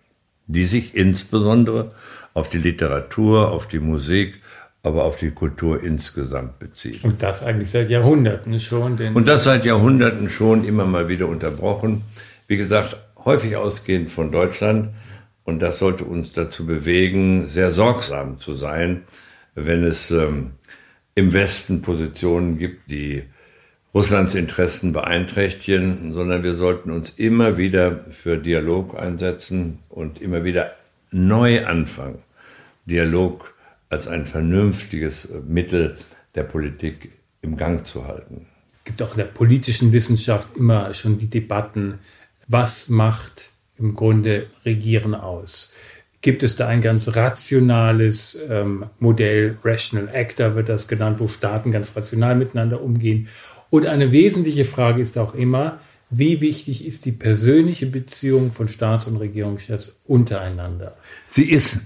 die 0.47 0.65
sich 0.65 0.95
insbesondere 0.95 1.91
auf 2.33 2.49
die 2.49 2.59
Literatur, 2.59 3.51
auf 3.51 3.67
die 3.67 3.79
Musik, 3.79 4.41
aber 4.83 5.03
auf 5.03 5.17
die 5.17 5.31
Kultur 5.31 5.83
insgesamt 5.83 6.59
bezieht. 6.59 7.03
Und 7.03 7.21
das 7.21 7.43
eigentlich 7.43 7.71
seit 7.71 7.89
Jahrhunderten 7.89 8.59
schon. 8.59 8.97
Und 9.13 9.27
das 9.27 9.43
seit 9.43 9.65
Jahrhunderten 9.65 10.29
schon 10.29 10.63
immer 10.63 10.85
mal 10.85 11.09
wieder 11.09 11.27
unterbrochen. 11.27 12.03
Wie 12.47 12.57
gesagt, 12.57 12.97
häufig 13.25 13.57
ausgehend 13.57 14.09
von 14.09 14.31
Deutschland. 14.31 14.89
Und 15.43 15.61
das 15.61 15.79
sollte 15.79 16.05
uns 16.05 16.31
dazu 16.31 16.65
bewegen, 16.65 17.47
sehr 17.47 17.71
sorgsam 17.71 18.37
zu 18.37 18.55
sein, 18.55 19.03
wenn 19.55 19.83
es 19.83 20.11
ähm, 20.11 20.51
im 21.15 21.33
Westen 21.33 21.81
Positionen 21.81 22.57
gibt, 22.57 22.89
die 22.91 23.23
Russlands 23.93 24.35
Interessen 24.35 24.93
beeinträchtigen, 24.93 26.13
sondern 26.13 26.43
wir 26.43 26.53
sollten 26.53 26.91
uns 26.91 27.09
immer 27.09 27.57
wieder 27.57 28.05
für 28.11 28.37
Dialog 28.37 28.97
einsetzen 28.97 29.79
und 29.89 30.21
immer 30.21 30.43
wieder 30.43 30.75
neu 31.11 31.65
anfangen. 31.65 32.19
Dialog 32.85 33.55
als 33.89 34.07
ein 34.07 34.25
vernünftiges 34.25 35.29
Mittel 35.47 35.97
der 36.35 36.43
Politik 36.43 37.11
im 37.41 37.57
Gang 37.57 37.85
zu 37.85 38.07
halten. 38.07 38.45
Es 38.77 38.83
gibt 38.85 39.01
auch 39.01 39.11
in 39.11 39.17
der 39.17 39.25
politischen 39.25 39.91
Wissenschaft 39.91 40.55
immer 40.55 40.93
schon 40.93 41.17
die 41.17 41.29
Debatten, 41.29 41.99
was 42.47 42.89
macht 42.89 43.51
im 43.77 43.95
Grunde 43.95 44.47
Regieren 44.65 45.15
aus. 45.15 45.73
gibt 46.21 46.43
es 46.43 46.57
da 46.57 46.67
ein 46.67 46.81
ganz 46.81 47.15
rationales 47.15 48.37
ähm, 48.49 48.85
Modell, 48.99 49.57
Rational 49.63 50.09
Actor 50.13 50.55
wird 50.55 50.67
das 50.67 50.87
genannt, 50.87 51.19
wo 51.19 51.27
Staaten 51.29 51.71
ganz 51.71 51.95
rational 51.95 52.35
miteinander 52.35 52.81
umgehen. 52.81 53.29
Und 53.69 53.85
eine 53.85 54.11
wesentliche 54.11 54.65
Frage 54.65 55.01
ist 55.01 55.17
auch 55.17 55.33
immer, 55.33 55.79
wie 56.09 56.41
wichtig 56.41 56.85
ist 56.85 57.05
die 57.05 57.11
persönliche 57.11 57.85
Beziehung 57.85 58.51
von 58.51 58.67
Staats- 58.67 59.05
und 59.05 59.17
Regierungschefs 59.17 60.01
untereinander? 60.07 60.97
Sie 61.27 61.49
ist 61.49 61.81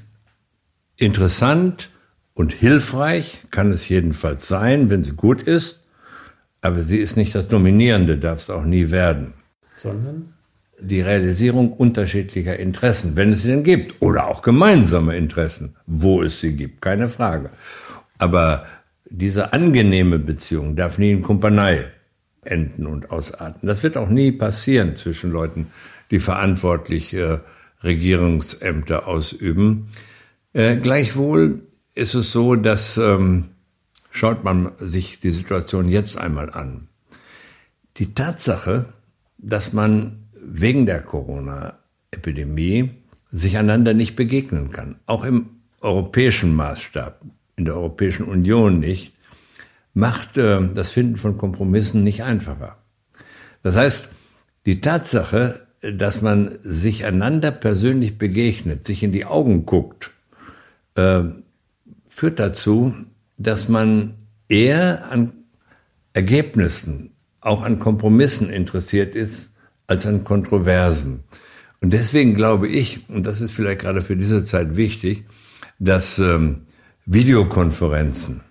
interessant 0.97 1.89
und 2.33 2.53
hilfreich, 2.53 3.39
kann 3.51 3.71
es 3.71 3.87
jedenfalls 3.87 4.47
sein, 4.47 4.89
wenn 4.89 5.03
sie 5.03 5.13
gut 5.13 5.43
ist, 5.43 5.85
aber 6.61 6.79
sie 6.79 6.97
ist 6.97 7.17
nicht 7.17 7.35
das 7.35 7.47
Dominierende, 7.47 8.17
darf 8.17 8.39
es 8.39 8.49
auch 8.49 8.63
nie 8.63 8.89
werden. 8.89 9.33
Sondern? 9.75 10.29
Die 10.79 11.01
Realisierung 11.01 11.73
unterschiedlicher 11.73 12.57
Interessen, 12.57 13.15
wenn 13.15 13.33
es 13.33 13.43
sie 13.43 13.49
denn 13.49 13.63
gibt, 13.63 14.01
oder 14.01 14.27
auch 14.27 14.41
gemeinsame 14.41 15.15
Interessen, 15.15 15.75
wo 15.85 16.23
es 16.23 16.41
sie 16.41 16.55
gibt, 16.55 16.81
keine 16.81 17.09
Frage. 17.09 17.51
Aber 18.17 18.65
diese 19.09 19.53
angenehme 19.53 20.17
Beziehung 20.17 20.75
darf 20.75 20.97
nie 20.97 21.11
in 21.11 21.21
Kumpanei 21.21 21.85
enden 22.41 22.87
und 22.87 23.11
ausarten. 23.11 23.67
Das 23.67 23.83
wird 23.83 23.95
auch 23.97 24.09
nie 24.09 24.31
passieren 24.31 24.95
zwischen 24.95 25.31
Leuten, 25.31 25.67
die 26.11 26.19
verantwortlich 26.19 27.13
äh, 27.13 27.39
Regierungsämter 27.83 29.07
ausüben. 29.07 29.89
Äh, 30.53 30.77
gleichwohl 30.77 31.61
ist 31.93 32.15
es 32.15 32.31
so, 32.31 32.55
dass 32.55 32.97
ähm, 32.97 33.49
schaut 34.11 34.43
man 34.43 34.71
sich 34.77 35.19
die 35.19 35.31
Situation 35.31 35.89
jetzt 35.89 36.17
einmal 36.17 36.51
an. 36.51 36.87
Die 37.97 38.13
Tatsache, 38.13 38.85
dass 39.37 39.73
man 39.73 40.27
wegen 40.33 40.85
der 40.85 41.01
Corona-Epidemie 41.01 42.91
sich 43.29 43.57
einander 43.57 43.93
nicht 43.93 44.15
begegnen 44.15 44.71
kann, 44.71 44.95
auch 45.05 45.23
im 45.23 45.49
europäischen 45.81 46.55
Maßstab, 46.55 47.21
in 47.55 47.65
der 47.65 47.75
Europäischen 47.75 48.25
Union 48.25 48.79
nicht, 48.79 49.13
macht 49.93 50.37
äh, 50.37 50.59
das 50.73 50.91
Finden 50.91 51.17
von 51.17 51.37
Kompromissen 51.37 52.03
nicht 52.03 52.23
einfacher. 52.23 52.77
Das 53.61 53.75
heißt, 53.75 54.09
die 54.65 54.81
Tatsache, 54.81 55.67
dass 55.81 56.21
man 56.21 56.57
sich 56.61 57.05
einander 57.05 57.51
persönlich 57.51 58.17
begegnet, 58.17 58.85
sich 58.85 59.03
in 59.03 59.11
die 59.11 59.25
Augen 59.25 59.65
guckt, 59.65 60.11
äh, 60.95 61.23
führt 62.13 62.37
dazu, 62.39 62.93
dass 63.37 63.69
man 63.69 64.13
eher 64.47 65.09
an 65.11 65.33
Ergebnissen, 66.13 67.15
auch 67.41 67.63
an 67.63 67.79
Kompromissen 67.79 68.51
interessiert 68.51 69.15
ist, 69.15 69.53
als 69.87 70.05
an 70.05 70.23
Kontroversen. 70.23 71.23
Und 71.81 71.91
deswegen 71.91 72.35
glaube 72.35 72.67
ich, 72.67 73.09
und 73.09 73.25
das 73.25 73.41
ist 73.41 73.51
vielleicht 73.51 73.81
gerade 73.81 74.03
für 74.03 74.15
diese 74.15 74.43
Zeit 74.43 74.77
wichtig, 74.77 75.25
dass 75.79 76.19
ähm, 76.19 76.67
Videokonferenzen, 77.07 78.41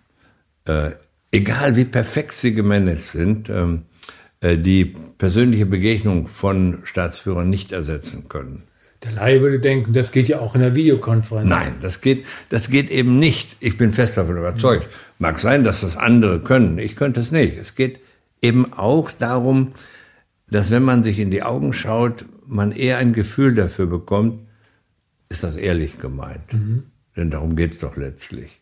äh, 0.65 0.91
egal 1.31 1.77
wie 1.77 1.85
perfekt 1.85 2.35
sie 2.35 2.55
gemanagt 2.55 2.99
sind, 2.99 3.49
ähm, 3.49 3.85
äh, 4.41 4.59
die 4.59 4.87
persönliche 5.19 5.67
Begegnung 5.67 6.27
von 6.27 6.81
Staatsführern 6.83 7.49
nicht 7.49 7.71
ersetzen 7.71 8.29
können. 8.29 8.65
Der 9.05 9.13
Laie 9.13 9.41
würde 9.41 9.59
denken, 9.59 9.93
das 9.93 10.13
geht 10.13 10.29
ja 10.29 10.39
auch 10.39 10.55
in 10.55 10.61
der 10.61 10.75
Videokonferenz. 10.77 11.49
Nein, 11.49 11.75
das 11.81 12.01
geht, 12.01 12.25
das 12.51 12.71
geht 12.71 12.91
eben 12.91 13.19
nicht. 13.19 13.57
Ich 13.61 13.77
bin 13.77 13.91
fest 13.91 14.17
davon 14.17 14.37
überzeugt. 14.37 14.87
Mag 15.19 15.39
sein, 15.39 15.65
dass 15.65 15.81
das 15.81 15.97
andere 15.97 16.41
können. 16.41 16.79
Ich 16.79 16.95
könnte 16.95 17.21
es 17.21 17.33
nicht. 17.33 17.57
Es 17.57 17.75
geht 17.75 17.99
eben 18.41 18.73
auch 18.73 19.11
darum, 19.11 19.73
dass 20.49 20.71
wenn 20.71 20.85
man 20.85 21.03
sich 21.03 21.19
in 21.19 21.31
die 21.31 21.43
Augen 21.43 21.73
schaut, 21.73 22.27
man 22.47 22.71
eher 22.71 22.99
ein 22.99 23.13
Gefühl 23.13 23.55
dafür 23.55 23.87
bekommt, 23.87 24.47
ist 25.29 25.43
das 25.43 25.57
ehrlich 25.57 25.99
gemeint. 25.99 26.53
Mhm. 26.53 26.85
Denn 27.17 27.31
darum 27.31 27.57
geht 27.57 27.73
es 27.73 27.79
doch 27.81 27.97
letztlich. 27.97 28.61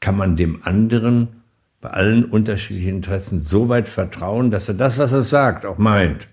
Kann 0.00 0.16
man 0.16 0.36
dem 0.36 0.62
anderen 0.64 1.28
bei 1.80 1.90
allen 1.90 2.24
unterschiedlichen 2.24 2.96
Interessen 2.96 3.40
so 3.40 3.68
weit 3.68 3.88
vertrauen, 3.88 4.50
dass 4.50 4.68
er 4.68 4.74
das, 4.74 4.98
was 4.98 5.12
er 5.12 5.22
sagt, 5.22 5.64
auch 5.66 5.78
meint 5.78 6.28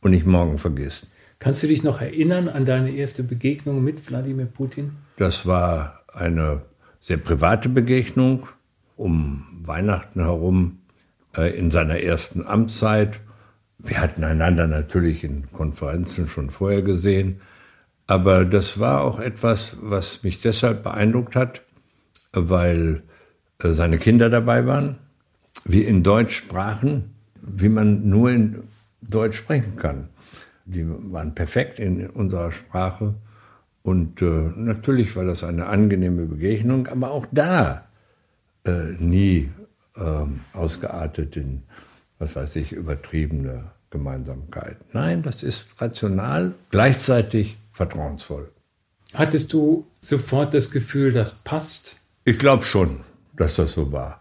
und 0.00 0.12
nicht 0.12 0.26
morgen 0.26 0.58
vergisst. 0.58 1.08
Kannst 1.40 1.62
du 1.62 1.68
dich 1.68 1.82
noch 1.82 2.02
erinnern 2.02 2.50
an 2.50 2.66
deine 2.66 2.90
erste 2.90 3.22
Begegnung 3.22 3.82
mit 3.82 4.06
Wladimir 4.06 4.44
Putin? 4.44 4.92
Das 5.16 5.46
war 5.46 6.02
eine 6.12 6.60
sehr 7.00 7.16
private 7.16 7.70
Begegnung 7.70 8.46
um 8.94 9.46
Weihnachten 9.62 10.20
herum 10.20 10.80
äh, 11.34 11.58
in 11.58 11.70
seiner 11.70 11.98
ersten 11.98 12.46
Amtszeit. 12.46 13.20
Wir 13.78 14.02
hatten 14.02 14.22
einander 14.22 14.66
natürlich 14.66 15.24
in 15.24 15.50
Konferenzen 15.50 16.28
schon 16.28 16.50
vorher 16.50 16.82
gesehen, 16.82 17.40
aber 18.06 18.44
das 18.44 18.78
war 18.78 19.00
auch 19.00 19.18
etwas, 19.18 19.78
was 19.80 20.22
mich 20.22 20.42
deshalb 20.42 20.82
beeindruckt 20.82 21.36
hat, 21.36 21.62
weil 22.34 23.02
äh, 23.62 23.70
seine 23.70 23.96
Kinder 23.96 24.28
dabei 24.28 24.66
waren, 24.66 24.98
wir 25.64 25.88
in 25.88 26.02
Deutsch 26.02 26.36
sprachen, 26.36 27.14
wie 27.40 27.70
man 27.70 28.06
nur 28.10 28.30
in 28.30 28.64
Deutsch 29.00 29.38
sprechen 29.38 29.76
kann 29.76 30.10
die 30.70 30.86
waren 31.12 31.34
perfekt 31.34 31.78
in 31.78 32.08
unserer 32.08 32.52
Sprache. 32.52 33.14
Und 33.82 34.20
äh, 34.22 34.50
natürlich 34.56 35.16
war 35.16 35.24
das 35.24 35.42
eine 35.44 35.66
angenehme 35.66 36.26
Begegnung, 36.26 36.86
aber 36.86 37.10
auch 37.10 37.26
da 37.32 37.88
äh, 38.64 38.92
nie 38.98 39.50
äh, 39.96 40.56
ausgeartet 40.56 41.36
in, 41.36 41.62
was 42.18 42.36
weiß 42.36 42.56
ich, 42.56 42.72
übertriebene 42.72 43.70
Gemeinsamkeit. 43.90 44.76
Nein, 44.92 45.22
das 45.22 45.42
ist 45.42 45.80
rational, 45.80 46.54
gleichzeitig 46.70 47.58
vertrauensvoll. 47.72 48.50
Hattest 49.14 49.52
du 49.52 49.86
sofort 50.00 50.54
das 50.54 50.70
Gefühl, 50.70 51.12
das 51.12 51.32
passt? 51.32 51.96
Ich 52.24 52.38
glaube 52.38 52.64
schon, 52.64 53.00
dass 53.36 53.56
das 53.56 53.72
so 53.72 53.90
war. 53.90 54.19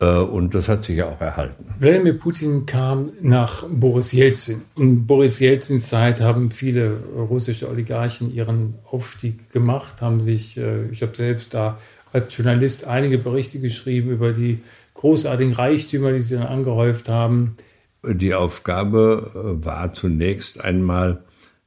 Äh, 0.00 0.06
und 0.06 0.54
das 0.54 0.68
hat 0.68 0.84
sich 0.84 0.96
ja 0.96 1.06
auch 1.06 1.20
erhalten. 1.20 1.74
Wladimir 1.78 2.18
Putin 2.18 2.66
kam 2.66 3.10
nach 3.20 3.64
Boris 3.68 4.12
Jelzin. 4.12 4.62
In 4.76 5.06
Boris 5.06 5.40
Jelzins 5.40 5.88
Zeit 5.88 6.20
haben 6.20 6.50
viele 6.50 6.98
russische 7.16 7.68
Oligarchen 7.68 8.32
ihren 8.32 8.74
Aufstieg 8.90 9.50
gemacht, 9.50 10.00
haben 10.00 10.20
sich, 10.20 10.56
äh, 10.56 10.88
ich 10.90 11.02
habe 11.02 11.16
selbst 11.16 11.54
da 11.54 11.78
als 12.12 12.34
Journalist 12.34 12.86
einige 12.86 13.18
Berichte 13.18 13.58
geschrieben 13.58 14.10
über 14.10 14.32
die 14.32 14.60
großartigen 14.94 15.52
Reichtümer, 15.52 16.12
die 16.12 16.20
sie 16.20 16.36
dann 16.36 16.46
angehäuft 16.46 17.08
haben. 17.08 17.56
Die 18.04 18.34
Aufgabe 18.34 19.30
äh, 19.34 19.64
war 19.64 19.92
zunächst 19.92 20.62
einmal 20.62 21.24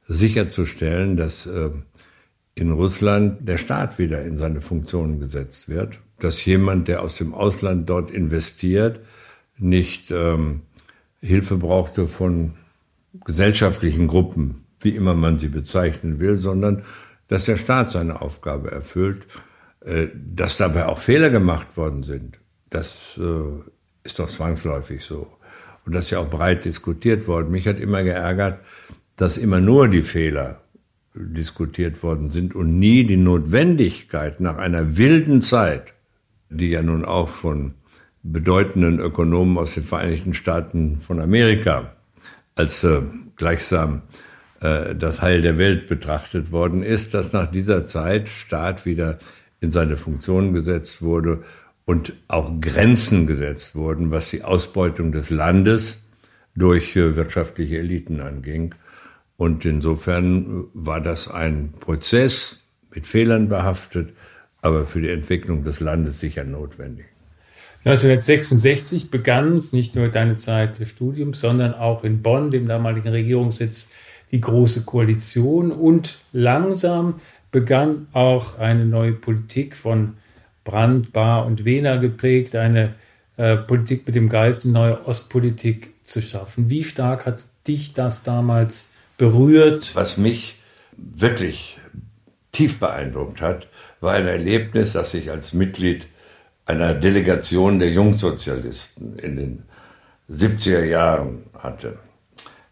sicherzustellen, 0.08 1.16
dass 1.16 1.48
in 2.54 2.70
Russland 2.70 3.48
der 3.48 3.58
Staat 3.58 3.98
wieder 3.98 4.22
in 4.22 4.36
seine 4.36 4.60
Funktion 4.60 5.20
gesetzt 5.20 5.68
wird 5.68 5.98
dass 6.22 6.44
jemand, 6.44 6.86
der 6.86 7.02
aus 7.02 7.16
dem 7.16 7.34
Ausland 7.34 7.90
dort 7.90 8.10
investiert, 8.10 9.00
nicht 9.58 10.10
ähm, 10.12 10.62
Hilfe 11.20 11.56
brauchte 11.56 12.06
von 12.06 12.54
gesellschaftlichen 13.24 14.06
Gruppen, 14.06 14.64
wie 14.80 14.90
immer 14.90 15.14
man 15.14 15.38
sie 15.38 15.48
bezeichnen 15.48 16.20
will, 16.20 16.36
sondern 16.36 16.82
dass 17.26 17.46
der 17.46 17.56
Staat 17.56 17.92
seine 17.92 18.22
Aufgabe 18.22 18.70
erfüllt, 18.70 19.26
äh, 19.80 20.08
dass 20.14 20.56
dabei 20.56 20.86
auch 20.86 20.98
Fehler 20.98 21.30
gemacht 21.30 21.76
worden 21.76 22.04
sind. 22.04 22.38
Das 22.70 23.18
äh, 23.18 23.70
ist 24.04 24.20
doch 24.20 24.30
zwangsläufig 24.30 25.04
so. 25.04 25.26
Und 25.84 25.94
das 25.94 26.04
ist 26.04 26.10
ja 26.12 26.20
auch 26.20 26.30
breit 26.30 26.64
diskutiert 26.64 27.26
worden. 27.26 27.50
Mich 27.50 27.66
hat 27.66 27.80
immer 27.80 28.04
geärgert, 28.04 28.60
dass 29.16 29.36
immer 29.36 29.60
nur 29.60 29.88
die 29.88 30.02
Fehler 30.02 30.60
diskutiert 31.14 32.02
worden 32.02 32.30
sind 32.30 32.54
und 32.54 32.78
nie 32.78 33.04
die 33.04 33.16
Notwendigkeit 33.16 34.40
nach 34.40 34.56
einer 34.56 34.96
wilden 34.96 35.42
Zeit 35.42 35.94
die 36.52 36.70
ja 36.70 36.82
nun 36.82 37.04
auch 37.04 37.28
von 37.28 37.74
bedeutenden 38.22 39.00
Ökonomen 39.00 39.58
aus 39.58 39.74
den 39.74 39.84
Vereinigten 39.84 40.34
Staaten 40.34 40.98
von 40.98 41.20
Amerika 41.20 41.96
als 42.54 42.84
äh, 42.84 43.00
gleichsam 43.36 44.02
äh, 44.60 44.94
das 44.94 45.22
Heil 45.22 45.42
der 45.42 45.58
Welt 45.58 45.88
betrachtet 45.88 46.52
worden 46.52 46.82
ist, 46.82 47.14
dass 47.14 47.32
nach 47.32 47.50
dieser 47.50 47.86
Zeit 47.86 48.28
Staat 48.28 48.86
wieder 48.86 49.18
in 49.60 49.72
seine 49.72 49.96
Funktion 49.96 50.52
gesetzt 50.52 51.02
wurde 51.02 51.42
und 51.84 52.14
auch 52.28 52.60
Grenzen 52.60 53.26
gesetzt 53.26 53.74
wurden, 53.74 54.10
was 54.10 54.30
die 54.30 54.44
Ausbeutung 54.44 55.10
des 55.12 55.30
Landes 55.30 56.04
durch 56.54 56.94
äh, 56.96 57.16
wirtschaftliche 57.16 57.78
Eliten 57.78 58.20
anging. 58.20 58.74
Und 59.42 59.64
insofern 59.64 60.66
war 60.72 61.00
das 61.00 61.28
ein 61.28 61.74
Prozess 61.80 62.68
mit 62.94 63.08
Fehlern 63.08 63.48
behaftet, 63.48 64.10
aber 64.60 64.86
für 64.86 65.00
die 65.00 65.08
Entwicklung 65.08 65.64
des 65.64 65.80
Landes 65.80 66.20
sicher 66.20 66.44
notwendig. 66.44 67.06
1966 67.84 69.10
begann 69.10 69.64
nicht 69.72 69.96
nur 69.96 70.06
deine 70.06 70.36
Zeit 70.36 70.78
des 70.78 70.90
Studiums, 70.90 71.40
sondern 71.40 71.74
auch 71.74 72.04
in 72.04 72.22
Bonn, 72.22 72.52
dem 72.52 72.68
damaligen 72.68 73.08
Regierungssitz, 73.08 73.92
die 74.30 74.40
Große 74.40 74.84
Koalition 74.84 75.72
und 75.72 76.20
langsam 76.32 77.14
begann 77.50 78.06
auch 78.12 78.60
eine 78.60 78.86
neue 78.86 79.14
Politik 79.14 79.74
von 79.74 80.14
Brandt, 80.62 81.12
Bahr 81.12 81.46
und 81.46 81.64
Wehner 81.64 81.98
geprägt, 81.98 82.54
eine 82.54 82.94
äh, 83.36 83.56
Politik 83.56 84.06
mit 84.06 84.14
dem 84.14 84.28
Geist, 84.28 84.62
eine 84.64 84.72
neue 84.72 85.04
Ostpolitik 85.04 85.94
zu 86.04 86.22
schaffen. 86.22 86.70
Wie 86.70 86.84
stark 86.84 87.26
hat 87.26 87.44
dich 87.66 87.92
das 87.92 88.22
damals 88.22 88.91
berührt? 89.22 89.92
Was 89.94 90.16
mich 90.16 90.58
wirklich 90.96 91.78
tief 92.50 92.80
beeindruckt 92.80 93.40
hat, 93.40 93.68
war 94.00 94.14
ein 94.14 94.26
Erlebnis, 94.26 94.94
das 94.94 95.14
ich 95.14 95.30
als 95.30 95.52
Mitglied 95.52 96.08
einer 96.66 96.92
Delegation 96.92 97.78
der 97.78 97.90
Jungsozialisten 97.90 99.16
in 99.20 99.36
den 99.36 99.62
70er 100.28 100.82
Jahren 100.84 101.44
hatte. 101.56 101.98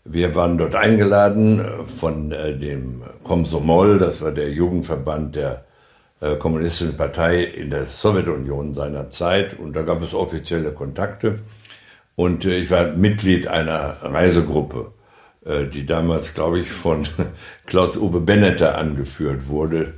Wir 0.04 0.34
waren 0.34 0.58
dort 0.58 0.74
eingeladen 0.74 1.86
von 1.86 2.32
äh, 2.32 2.58
dem 2.58 3.04
Komsomol, 3.22 4.00
das 4.00 4.20
war 4.20 4.32
der 4.32 4.50
Jugendverband 4.50 5.36
der 5.36 5.64
äh, 6.20 6.34
Kommunistischen 6.34 6.96
Partei 6.96 7.44
in 7.44 7.70
der 7.70 7.86
Sowjetunion 7.86 8.74
seiner 8.74 9.08
Zeit. 9.10 9.56
Und 9.56 9.76
da 9.76 9.82
gab 9.82 10.02
es 10.02 10.14
offizielle 10.14 10.72
Kontakte. 10.72 11.38
Und 12.16 12.44
äh, 12.44 12.56
ich 12.56 12.72
war 12.72 12.88
Mitglied 12.88 13.46
einer 13.46 13.98
Reisegruppe, 14.02 14.92
die 15.42 15.86
damals, 15.86 16.34
glaube 16.34 16.60
ich, 16.60 16.70
von 16.70 17.06
Klaus-Uwe 17.66 18.20
Benneter 18.20 18.76
angeführt 18.76 19.48
wurde, 19.48 19.94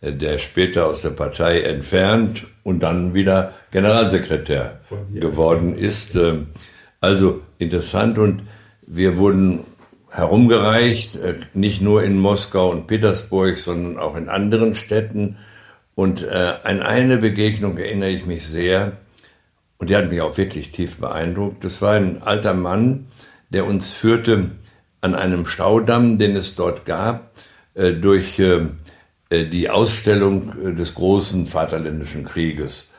der 0.00 0.38
später 0.38 0.86
aus 0.86 1.02
der 1.02 1.10
Partei 1.10 1.60
entfernt 1.60 2.46
und 2.62 2.82
dann 2.82 3.12
wieder 3.12 3.52
Generalsekretär 3.72 4.80
geworden 5.12 5.76
ist. 5.76 6.18
Also 7.00 7.42
interessant 7.58 8.18
und 8.18 8.42
wir 8.86 9.18
wurden 9.18 9.64
herumgereicht, 10.10 11.16
äh, 11.16 11.34
nicht 11.52 11.82
nur 11.82 12.02
in 12.02 12.18
Moskau 12.18 12.70
und 12.70 12.86
Petersburg, 12.86 13.58
sondern 13.58 13.98
auch 13.98 14.16
in 14.16 14.28
anderen 14.28 14.74
Städten. 14.74 15.36
Und 15.94 16.22
äh, 16.22 16.54
an 16.62 16.80
eine 16.82 17.18
Begegnung 17.18 17.78
erinnere 17.78 18.10
ich 18.10 18.26
mich 18.26 18.46
sehr, 18.46 18.92
und 19.78 19.90
die 19.90 19.96
hat 19.96 20.08
mich 20.08 20.22
auch 20.22 20.38
wirklich 20.38 20.72
tief 20.72 20.96
beeindruckt. 20.96 21.62
Das 21.62 21.82
war 21.82 21.92
ein 21.92 22.22
alter 22.22 22.54
Mann, 22.54 23.08
der 23.50 23.66
uns 23.66 23.92
führte 23.92 24.52
an 25.06 25.14
einem 25.14 25.46
Staudamm, 25.46 26.18
den 26.18 26.36
es 26.36 26.54
dort 26.54 26.84
gab, 26.84 27.30
äh, 27.74 27.92
durch 27.92 28.42
die 29.28 29.70
Ausstellung 29.70 30.76
des 30.76 30.94
großen 30.94 31.46
Vaterländischen 31.48 32.24
Krieges. 32.24 32.92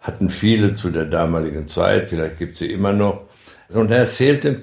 Hatten 0.00 0.30
viele 0.30 0.74
zu 0.74 0.88
der 0.88 1.04
damaligen 1.04 1.68
Zeit, 1.68 2.08
vielleicht 2.08 2.38
gibt 2.38 2.52
es 2.52 2.60
sie 2.60 2.72
immer 2.72 2.94
noch. 2.94 3.24
Und 3.68 3.90
er 3.90 3.98
erzählte, 3.98 4.62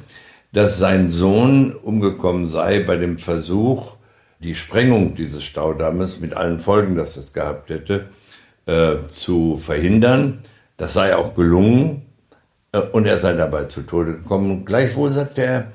dass 0.52 0.80
sein 0.80 1.12
Sohn 1.12 1.74
umgekommen 1.74 2.48
sei 2.48 2.80
bei 2.80 2.96
dem 2.96 3.18
Versuch, 3.18 3.98
die 4.40 4.56
Sprengung 4.56 5.16
dieses 5.16 5.44
Staudammes 5.44 6.22
mit 6.22 6.34
allen 6.34 6.60
Folgen, 6.60 6.96
dass 6.96 7.18
es 7.18 7.34
gehabt 7.34 7.70
hätte, 7.70 8.10
äh, 8.66 8.96
zu 9.14 9.58
verhindern. 9.58 10.40
Das 10.78 10.94
sei 10.94 11.16
auch 11.16 11.36
gelungen 11.36 12.04
äh, 12.72 12.80
und 12.80 13.06
er 13.06 13.20
sei 13.20 13.34
dabei 13.34 13.66
zu 13.66 13.82
Tode 13.82 14.14
gekommen. 14.14 14.66
gleichwohl 14.66 15.12
sagte 15.12 15.44
er, 15.44 15.72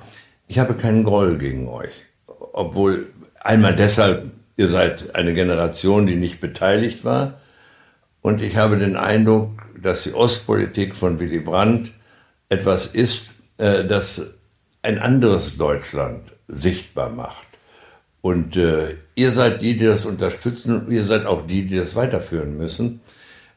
ich 0.50 0.58
habe 0.58 0.74
keinen 0.74 1.04
Groll 1.04 1.38
gegen 1.38 1.68
euch. 1.68 1.92
Obwohl 2.26 3.06
einmal 3.38 3.76
deshalb, 3.76 4.32
ihr 4.56 4.68
seid 4.68 5.14
eine 5.14 5.32
Generation, 5.32 6.08
die 6.08 6.16
nicht 6.16 6.40
beteiligt 6.40 7.04
war. 7.04 7.40
Und 8.20 8.42
ich 8.42 8.56
habe 8.56 8.76
den 8.76 8.96
Eindruck, 8.96 9.62
dass 9.80 10.02
die 10.02 10.12
Ostpolitik 10.12 10.96
von 10.96 11.20
Willy 11.20 11.38
Brandt 11.38 11.92
etwas 12.48 12.86
ist, 12.86 13.34
äh, 13.58 13.84
das 13.84 14.34
ein 14.82 14.98
anderes 14.98 15.56
Deutschland 15.56 16.32
sichtbar 16.48 17.10
macht. 17.10 17.46
Und 18.20 18.56
äh, 18.56 18.96
ihr 19.14 19.30
seid 19.30 19.62
die, 19.62 19.78
die 19.78 19.86
das 19.86 20.04
unterstützen 20.04 20.80
und 20.80 20.92
ihr 20.92 21.04
seid 21.04 21.26
auch 21.26 21.46
die, 21.46 21.64
die 21.64 21.76
das 21.76 21.94
weiterführen 21.94 22.56
müssen. 22.56 23.02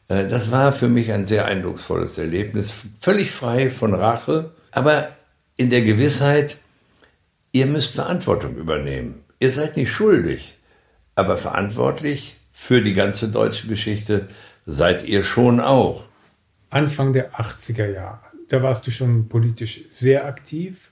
Äh, 0.10 0.28
das 0.28 0.52
war 0.52 0.74
für 0.74 0.90
mich 0.90 1.12
ein 1.12 1.26
sehr 1.26 1.46
eindrucksvolles 1.46 2.20
Erlebnis, 2.20 2.86
völlig 3.00 3.32
frei 3.32 3.72
von 3.72 3.96
Rache, 3.96 4.52
aber 4.70 5.08
in 5.58 5.72
der 5.72 5.82
Gewissheit, 5.82 6.58
ihr 7.54 7.68
müsst 7.68 7.96
Verantwortung 7.96 8.58
übernehmen. 8.58 9.24
Ihr 9.40 9.52
seid 9.52 9.78
nicht 9.78 9.92
schuldig, 9.92 10.58
aber 11.16 11.38
verantwortlich 11.38 12.36
für 12.52 12.82
die 12.82 12.94
ganze 12.94 13.30
deutsche 13.32 13.68
Geschichte 13.68 14.28
seid 14.66 15.06
ihr 15.06 15.24
schon 15.24 15.62
auch. 15.62 16.04
Anfang 16.70 17.14
der 17.14 17.34
80er 17.36 17.90
Jahre, 17.90 18.20
da 18.50 18.62
warst 18.62 18.86
du 18.86 18.92
schon 18.92 19.30
politisch 19.30 19.86
sehr 19.90 20.26
aktiv 20.26 20.92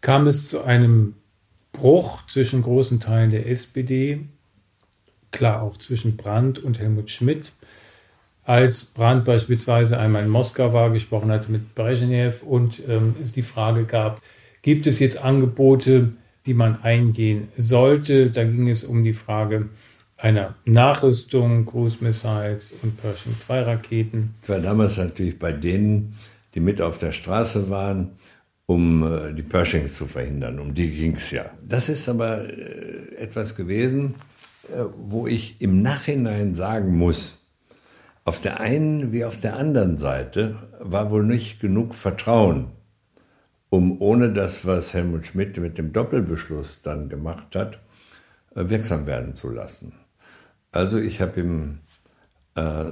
kam 0.00 0.26
es 0.26 0.48
zu 0.48 0.64
einem 0.64 1.14
Bruch 1.72 2.26
zwischen 2.26 2.62
großen 2.62 3.00
Teilen 3.00 3.30
der 3.30 3.48
SPD, 3.48 4.26
klar 5.30 5.62
auch 5.62 5.76
zwischen 5.76 6.16
Brandt 6.16 6.58
und 6.58 6.78
Helmut 6.78 7.10
Schmidt. 7.10 7.52
Als 8.44 8.86
Brandt 8.86 9.24
beispielsweise 9.24 9.98
einmal 9.98 10.24
in 10.24 10.28
Moskau 10.28 10.72
war, 10.72 10.90
gesprochen 10.90 11.30
hatte 11.30 11.52
mit 11.52 11.74
Brezhnev 11.74 12.42
und 12.42 12.80
ähm, 12.88 13.14
es 13.22 13.32
die 13.32 13.42
Frage 13.42 13.84
gab, 13.84 14.20
gibt 14.62 14.86
es 14.86 14.98
jetzt 14.98 15.22
Angebote, 15.22 16.12
die 16.46 16.54
man 16.54 16.82
eingehen 16.82 17.48
sollte? 17.56 18.30
Da 18.30 18.44
ging 18.44 18.68
es 18.68 18.84
um 18.84 19.04
die 19.04 19.12
Frage 19.12 19.68
einer 20.16 20.54
Nachrüstung, 20.64 21.66
Cruise 21.66 21.98
Missiles 22.00 22.74
und 22.82 23.00
Pershing 23.00 23.38
2 23.38 23.62
Raketen. 23.62 24.34
Ich 24.42 24.48
war 24.48 24.60
damals 24.60 24.96
natürlich 24.96 25.38
bei 25.38 25.52
denen, 25.52 26.14
die 26.54 26.60
mit 26.60 26.82
auf 26.82 26.98
der 26.98 27.12
Straße 27.12 27.70
waren 27.70 28.12
um 28.70 29.02
äh, 29.02 29.32
die 29.34 29.42
Pershings 29.42 29.96
zu 29.96 30.06
verhindern. 30.06 30.60
Um 30.60 30.74
die 30.74 30.90
ging 30.92 31.16
es 31.16 31.32
ja. 31.32 31.46
Das 31.66 31.88
ist 31.88 32.08
aber 32.08 32.48
äh, 32.48 33.16
etwas 33.16 33.56
gewesen, 33.56 34.14
äh, 34.68 34.84
wo 34.96 35.26
ich 35.26 35.60
im 35.60 35.82
Nachhinein 35.82 36.54
sagen 36.54 36.96
muss, 36.96 37.50
auf 38.24 38.40
der 38.40 38.60
einen 38.60 39.10
wie 39.10 39.24
auf 39.24 39.40
der 39.40 39.56
anderen 39.56 39.96
Seite 39.96 40.56
war 40.78 41.10
wohl 41.10 41.24
nicht 41.24 41.60
genug 41.60 41.96
Vertrauen, 41.96 42.68
um 43.70 44.00
ohne 44.00 44.32
das, 44.32 44.66
was 44.66 44.92
Helmut 44.94 45.26
Schmidt 45.26 45.56
mit 45.58 45.78
dem 45.78 45.92
Doppelbeschluss 45.92 46.82
dann 46.82 47.08
gemacht 47.08 47.54
hat, 47.54 47.78
wirksam 48.54 49.06
werden 49.06 49.34
zu 49.36 49.50
lassen. 49.50 49.92
Also 50.72 50.98
ich 50.98 51.20
habe 51.20 51.40
ihm 51.40 51.78
äh, 52.54 52.84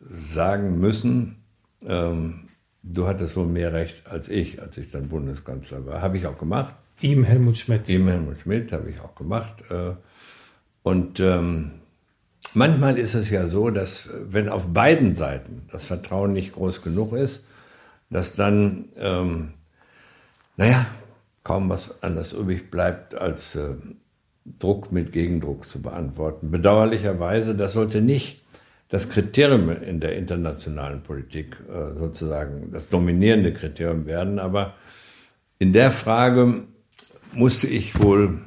sagen 0.00 0.78
müssen, 0.78 1.36
ähm, 1.84 2.44
du 2.82 3.06
hattest 3.06 3.36
wohl 3.36 3.46
mehr 3.46 3.72
Recht 3.72 4.06
als 4.06 4.28
ich, 4.28 4.62
als 4.62 4.76
ich 4.78 4.90
dann 4.90 5.08
Bundeskanzler 5.08 5.86
war. 5.86 6.02
Habe 6.02 6.16
ich 6.16 6.26
auch 6.26 6.38
gemacht. 6.38 6.74
Ihm 7.00 7.24
Helmut 7.24 7.58
Schmidt. 7.58 7.88
Ihm 7.88 8.08
Helmut 8.08 8.38
Schmidt 8.38 8.72
habe 8.72 8.88
ich 8.88 9.00
auch 9.00 9.14
gemacht. 9.14 9.62
Äh, 9.70 9.92
und 10.82 11.20
ähm, 11.20 11.72
manchmal 12.54 12.98
ist 12.98 13.14
es 13.14 13.28
ja 13.28 13.48
so, 13.48 13.70
dass 13.70 14.10
wenn 14.28 14.48
auf 14.48 14.72
beiden 14.72 15.14
Seiten 15.14 15.68
das 15.70 15.84
Vertrauen 15.84 16.32
nicht 16.32 16.52
groß 16.54 16.82
genug 16.82 17.12
ist, 17.12 17.46
dass 18.08 18.36
dann, 18.36 18.86
ähm, 18.96 19.52
naja, 20.56 20.86
kaum 21.42 21.68
was 21.68 22.02
anderes 22.02 22.32
übrig 22.32 22.70
bleibt, 22.70 23.14
als 23.14 23.54
äh, 23.54 23.74
Druck 24.58 24.92
mit 24.92 25.12
Gegendruck 25.12 25.64
zu 25.64 25.82
beantworten. 25.82 26.50
Bedauerlicherweise, 26.50 27.54
das 27.54 27.72
sollte 27.72 28.00
nicht 28.00 28.42
das 28.88 29.08
Kriterium 29.08 29.70
in 29.70 30.00
der 30.00 30.16
internationalen 30.16 31.02
Politik 31.02 31.56
äh, 31.68 31.98
sozusagen 31.98 32.70
das 32.72 32.88
dominierende 32.88 33.52
Kriterium 33.52 34.06
werden. 34.06 34.38
Aber 34.38 34.74
in 35.58 35.72
der 35.72 35.90
Frage 35.90 36.64
musste 37.32 37.66
ich 37.66 38.00
wohl 38.00 38.40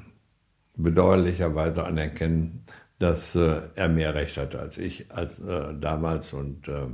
bedauerlicherweise 0.77 1.85
anerkennen, 1.85 2.63
dass 2.99 3.35
äh, 3.35 3.61
er 3.75 3.89
mehr 3.89 4.13
Recht 4.15 4.37
hatte 4.37 4.59
als 4.59 4.77
ich 4.77 5.11
als 5.11 5.39
äh, 5.39 5.73
damals 5.79 6.33
und 6.33 6.67
äh, 6.67 6.87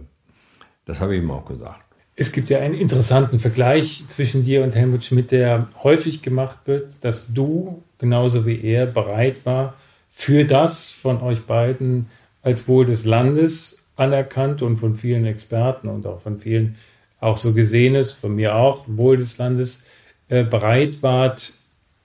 das 0.85 0.99
habe 0.99 1.15
ich 1.15 1.23
ihm 1.23 1.31
auch 1.31 1.45
gesagt. 1.45 1.84
Es 2.17 2.31
gibt 2.31 2.49
ja 2.49 2.59
einen 2.59 2.75
interessanten 2.75 3.39
Vergleich 3.39 4.05
zwischen 4.07 4.45
dir 4.45 4.63
und 4.63 4.75
Helmut 4.75 5.03
Schmidt, 5.03 5.31
der 5.31 5.67
häufig 5.83 6.21
gemacht 6.21 6.59
wird, 6.65 7.03
dass 7.03 7.33
du 7.33 7.83
genauso 7.97 8.45
wie 8.45 8.61
er 8.63 8.85
bereit 8.85 9.45
war, 9.45 9.75
für 10.09 10.45
das 10.45 10.91
von 10.91 11.21
euch 11.21 11.41
beiden 11.41 12.07
als 12.41 12.67
Wohl 12.69 12.85
des 12.85 13.03
Landes 13.03 13.85
anerkannt 13.97 14.61
und 14.61 14.77
von 14.77 14.95
vielen 14.95 15.25
Experten 15.25 15.89
und 15.89 16.05
auch 16.07 16.21
von 16.21 16.39
vielen 16.39 16.77
auch 17.19 17.37
so 17.37 17.53
gesehenes, 17.53 18.11
von 18.11 18.35
mir 18.35 18.55
auch, 18.55 18.85
Wohl 18.87 19.17
des 19.17 19.37
Landes, 19.37 19.85
äh, 20.29 20.43
bereit 20.43 21.01
wart, 21.01 21.53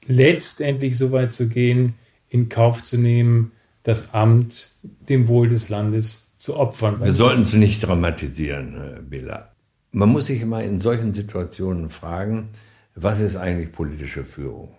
letztendlich 0.06 0.96
so 0.96 1.12
weit 1.12 1.30
zu 1.30 1.48
gehen, 1.48 1.94
in 2.28 2.48
Kauf 2.48 2.82
zu 2.82 2.96
nehmen, 2.96 3.52
das 3.82 4.14
Amt 4.14 4.74
dem 4.82 5.28
Wohl 5.28 5.48
des 5.48 5.68
Landes 5.68 6.32
zu 6.36 6.56
opfern. 6.56 7.00
Wir 7.00 7.12
sollten 7.12 7.42
es 7.42 7.54
nicht 7.54 7.86
dramatisieren, 7.86 9.06
Bela. 9.08 9.49
Man 9.92 10.08
muss 10.10 10.26
sich 10.26 10.40
immer 10.40 10.62
in 10.62 10.78
solchen 10.78 11.12
Situationen 11.12 11.90
fragen, 11.90 12.50
was 12.94 13.20
ist 13.20 13.36
eigentlich 13.36 13.72
politische 13.72 14.24
Führung? 14.24 14.74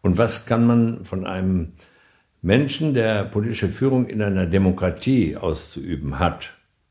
Und 0.00 0.18
was 0.18 0.46
kann 0.46 0.66
man 0.66 1.04
von 1.04 1.26
einem 1.26 1.72
Menschen, 2.42 2.94
der 2.94 3.24
politische 3.24 3.68
Führung 3.68 4.06
in 4.06 4.22
einer 4.22 4.46
Demokratie 4.46 5.36
auszuüben 5.36 6.18
hat, 6.18 6.50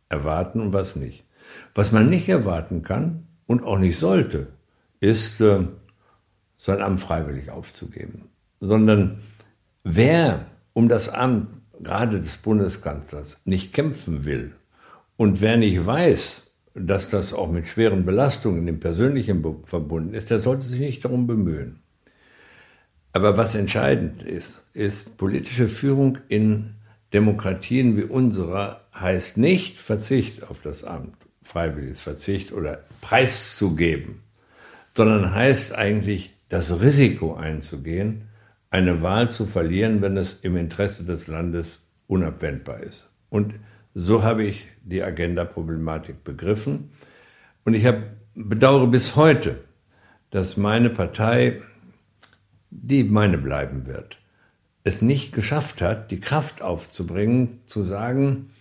erwarten 0.09 0.61
und 0.61 0.73
was 0.73 0.95
nicht. 0.95 1.25
Was 1.73 1.91
man 1.91 2.09
nicht 2.09 2.27
erwarten 2.27 2.83
kann 2.83 3.27
und 3.45 3.63
auch 3.63 3.79
nicht 3.79 3.97
sollte, 3.97 4.47
ist, 4.99 5.41
äh, 5.41 5.59
sein 6.57 6.81
Amt 6.81 6.99
freiwillig 6.99 7.49
aufzugeben. 7.51 8.29
Sondern 8.59 9.19
wer 9.83 10.45
um 10.73 10.89
das 10.89 11.09
Amt 11.09 11.47
gerade 11.81 12.19
des 12.19 12.37
Bundeskanzlers 12.37 13.45
nicht 13.45 13.73
kämpfen 13.73 14.25
will 14.25 14.53
und 15.15 15.41
wer 15.41 15.57
nicht 15.57 15.85
weiß, 15.85 16.46
dass 16.79 17.09
das 17.09 17.33
auch 17.33 17.51
mit 17.51 17.67
schweren 17.67 18.05
Belastungen 18.05 18.67
im 18.67 18.79
Persönlichen 18.79 19.43
verbunden 19.65 20.13
ist, 20.13 20.29
der 20.29 20.39
sollte 20.39 20.63
sich 20.63 20.79
nicht 20.79 21.05
darum 21.05 21.27
bemühen. 21.27 21.79
Aber 23.13 23.37
was 23.37 23.55
entscheidend 23.55 24.21
ist, 24.23 24.63
ist 24.73 25.17
politische 25.17 25.67
Führung 25.67 26.19
in 26.27 26.75
Demokratien 27.13 27.97
wie 27.97 28.03
unserer 28.03 28.81
heißt 28.93 29.37
nicht 29.37 29.79
Verzicht 29.79 30.49
auf 30.49 30.61
das 30.61 30.83
Amt, 30.83 31.15
freiwilliges 31.41 32.01
Verzicht 32.01 32.51
oder 32.51 32.83
preiszugeben, 33.01 34.21
sondern 34.93 35.33
heißt 35.33 35.73
eigentlich 35.73 36.35
das 36.49 36.81
Risiko 36.81 37.35
einzugehen, 37.35 38.29
eine 38.69 39.01
Wahl 39.01 39.29
zu 39.29 39.45
verlieren, 39.45 40.01
wenn 40.01 40.17
es 40.17 40.41
im 40.41 40.57
Interesse 40.57 41.03
des 41.03 41.27
Landes 41.27 41.87
unabwendbar 42.07 42.81
ist. 42.81 43.11
Und 43.29 43.53
so 43.99 44.21
habe 44.21 44.43
ich 44.43 44.67
die 44.83 45.01
Agenda-Problematik 45.01 46.23
begriffen. 46.23 46.91
Und 47.65 47.73
ich 47.73 47.83
habe, 47.83 48.03
bedauere 48.35 48.85
bis 48.85 49.15
heute, 49.15 49.57
dass 50.29 50.55
meine 50.55 50.91
Partei, 50.91 51.61
die 52.69 53.03
meine 53.03 53.39
bleiben 53.39 53.87
wird, 53.87 54.19
es 54.83 55.01
nicht 55.01 55.33
geschafft 55.33 55.81
hat, 55.81 56.11
die 56.11 56.19
Kraft 56.19 56.61
aufzubringen, 56.61 57.61
zu 57.65 57.83
sagen, 57.83 58.51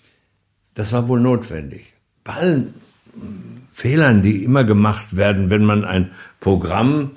das 0.75 0.93
war 0.93 1.07
wohl 1.07 1.21
notwendig. 1.21 1.93
Bei 2.25 2.33
allen 2.33 2.75
Fehlern, 3.71 4.23
die 4.23 4.43
immer 4.43 4.65
gemacht 4.65 5.19
werden, 5.19 5.51
wenn 5.51 5.67
man 5.67 5.85
ein 5.85 6.13
Programm 6.41 7.11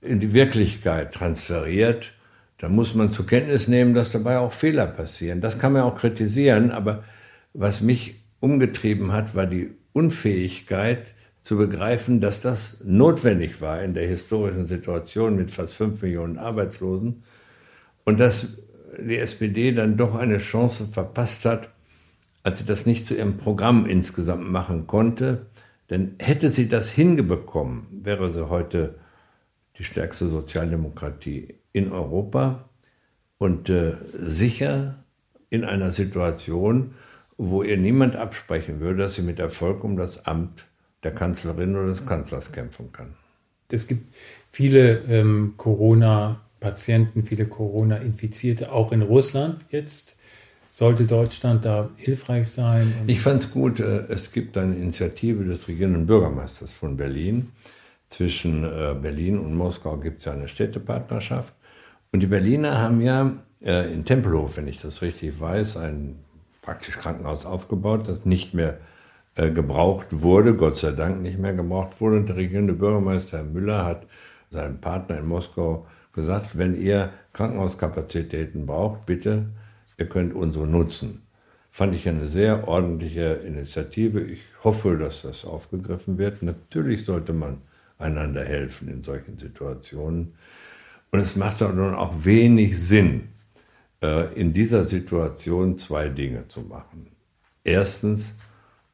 in 0.00 0.20
die 0.20 0.34
Wirklichkeit 0.34 1.12
transferiert, 1.12 2.12
da 2.58 2.68
muss 2.68 2.94
man 2.94 3.10
zur 3.10 3.26
Kenntnis 3.26 3.66
nehmen, 3.66 3.92
dass 3.92 4.12
dabei 4.12 4.38
auch 4.38 4.52
Fehler 4.52 4.86
passieren. 4.86 5.40
Das 5.40 5.58
kann 5.58 5.72
man 5.72 5.82
auch 5.82 5.96
kritisieren, 5.96 6.70
aber 6.70 7.02
was 7.58 7.80
mich 7.80 8.22
umgetrieben 8.40 9.12
hat, 9.12 9.34
war 9.34 9.46
die 9.46 9.70
Unfähigkeit 9.92 11.14
zu 11.42 11.56
begreifen, 11.56 12.20
dass 12.20 12.40
das 12.40 12.82
notwendig 12.84 13.60
war 13.60 13.82
in 13.82 13.94
der 13.94 14.06
historischen 14.06 14.66
Situation 14.66 15.36
mit 15.36 15.50
fast 15.50 15.76
fünf 15.76 16.02
Millionen 16.02 16.38
Arbeitslosen 16.38 17.22
und 18.04 18.20
dass 18.20 18.58
die 18.98 19.16
SPD 19.16 19.72
dann 19.72 19.96
doch 19.96 20.14
eine 20.14 20.38
Chance 20.38 20.86
verpasst 20.86 21.44
hat, 21.44 21.70
als 22.42 22.58
sie 22.58 22.66
das 22.66 22.84
nicht 22.84 23.06
zu 23.06 23.16
ihrem 23.16 23.38
Programm 23.38 23.86
insgesamt 23.86 24.50
machen 24.50 24.86
konnte. 24.86 25.46
Denn 25.88 26.16
hätte 26.18 26.50
sie 26.50 26.68
das 26.68 26.90
hingebekommen, 26.90 27.86
wäre 27.90 28.32
sie 28.32 28.48
heute 28.48 28.96
die 29.78 29.84
stärkste 29.84 30.28
Sozialdemokratie 30.28 31.54
in 31.72 31.92
Europa 31.92 32.68
und 33.38 33.70
äh, 33.70 33.94
sicher 34.12 35.04
in 35.48 35.64
einer 35.64 35.90
Situation, 35.90 36.94
wo 37.38 37.62
ihr 37.62 37.76
niemand 37.76 38.16
absprechen 38.16 38.80
würde, 38.80 39.02
dass 39.02 39.14
sie 39.14 39.22
mit 39.22 39.38
Erfolg 39.38 39.84
um 39.84 39.96
das 39.96 40.26
Amt 40.26 40.64
der 41.02 41.14
Kanzlerin 41.14 41.76
oder 41.76 41.86
des 41.86 42.06
Kanzlers 42.06 42.52
kämpfen 42.52 42.92
kann. 42.92 43.14
Es 43.70 43.86
gibt 43.86 44.12
viele 44.50 45.00
ähm, 45.08 45.54
Corona-Patienten, 45.56 47.24
viele 47.24 47.46
Corona-Infizierte, 47.46 48.72
auch 48.72 48.92
in 48.92 49.02
Russland 49.02 49.66
jetzt. 49.70 50.16
Sollte 50.70 51.04
Deutschland 51.04 51.64
da 51.64 51.90
hilfreich 51.96 52.48
sein? 52.48 52.92
Ich 53.06 53.20
fand 53.20 53.42
es 53.42 53.50
gut, 53.50 53.80
äh, 53.80 54.06
es 54.08 54.30
gibt 54.32 54.58
eine 54.58 54.76
Initiative 54.76 55.44
des 55.44 55.68
regierenden 55.68 56.06
Bürgermeisters 56.06 56.72
von 56.72 56.96
Berlin. 56.96 57.52
Zwischen 58.08 58.62
äh, 58.62 58.94
Berlin 59.00 59.38
und 59.38 59.54
Moskau 59.54 59.96
gibt 59.96 60.18
es 60.20 60.26
ja 60.26 60.32
eine 60.32 60.48
Städtepartnerschaft. 60.48 61.54
Und 62.12 62.20
die 62.20 62.26
Berliner 62.26 62.78
haben 62.78 63.00
ja 63.00 63.32
äh, 63.62 63.92
in 63.92 64.04
Tempelhof, 64.04 64.58
wenn 64.58 64.68
ich 64.68 64.80
das 64.80 65.02
richtig 65.02 65.40
weiß, 65.40 65.78
ein 65.78 66.16
praktisch 66.66 66.98
Krankenhaus 66.98 67.46
aufgebaut, 67.46 68.08
das 68.08 68.26
nicht 68.26 68.52
mehr 68.52 68.78
äh, 69.36 69.50
gebraucht 69.50 70.08
wurde, 70.10 70.54
Gott 70.54 70.76
sei 70.76 70.90
Dank 70.90 71.22
nicht 71.22 71.38
mehr 71.38 71.54
gebraucht 71.54 72.00
wurde. 72.00 72.16
Und 72.16 72.26
der 72.26 72.36
regierende 72.36 72.74
Bürgermeister 72.74 73.38
Herr 73.38 73.44
Müller 73.44 73.84
hat 73.84 74.06
seinem 74.50 74.80
Partner 74.80 75.18
in 75.18 75.26
Moskau 75.26 75.86
gesagt, 76.12 76.58
wenn 76.58 76.74
ihr 76.74 77.10
Krankenhauskapazitäten 77.32 78.66
braucht, 78.66 79.06
bitte, 79.06 79.46
ihr 79.96 80.06
könnt 80.06 80.34
unsere 80.34 80.66
nutzen. 80.66 81.22
Fand 81.70 81.94
ich 81.94 82.08
eine 82.08 82.26
sehr 82.26 82.66
ordentliche 82.66 83.34
Initiative. 83.46 84.20
Ich 84.20 84.42
hoffe, 84.64 84.96
dass 84.96 85.22
das 85.22 85.44
aufgegriffen 85.44 86.18
wird. 86.18 86.42
Natürlich 86.42 87.04
sollte 87.04 87.32
man 87.32 87.58
einander 87.98 88.44
helfen 88.44 88.88
in 88.88 89.02
solchen 89.02 89.38
Situationen. 89.38 90.34
Und 91.12 91.20
es 91.20 91.36
macht 91.36 91.62
auch 91.62 91.72
nun 91.72 91.94
auch 91.94 92.24
wenig 92.24 92.78
Sinn, 92.78 93.28
in 94.00 94.52
dieser 94.52 94.84
Situation 94.84 95.78
zwei 95.78 96.08
Dinge 96.08 96.48
zu 96.48 96.60
machen. 96.60 97.10
Erstens, 97.64 98.34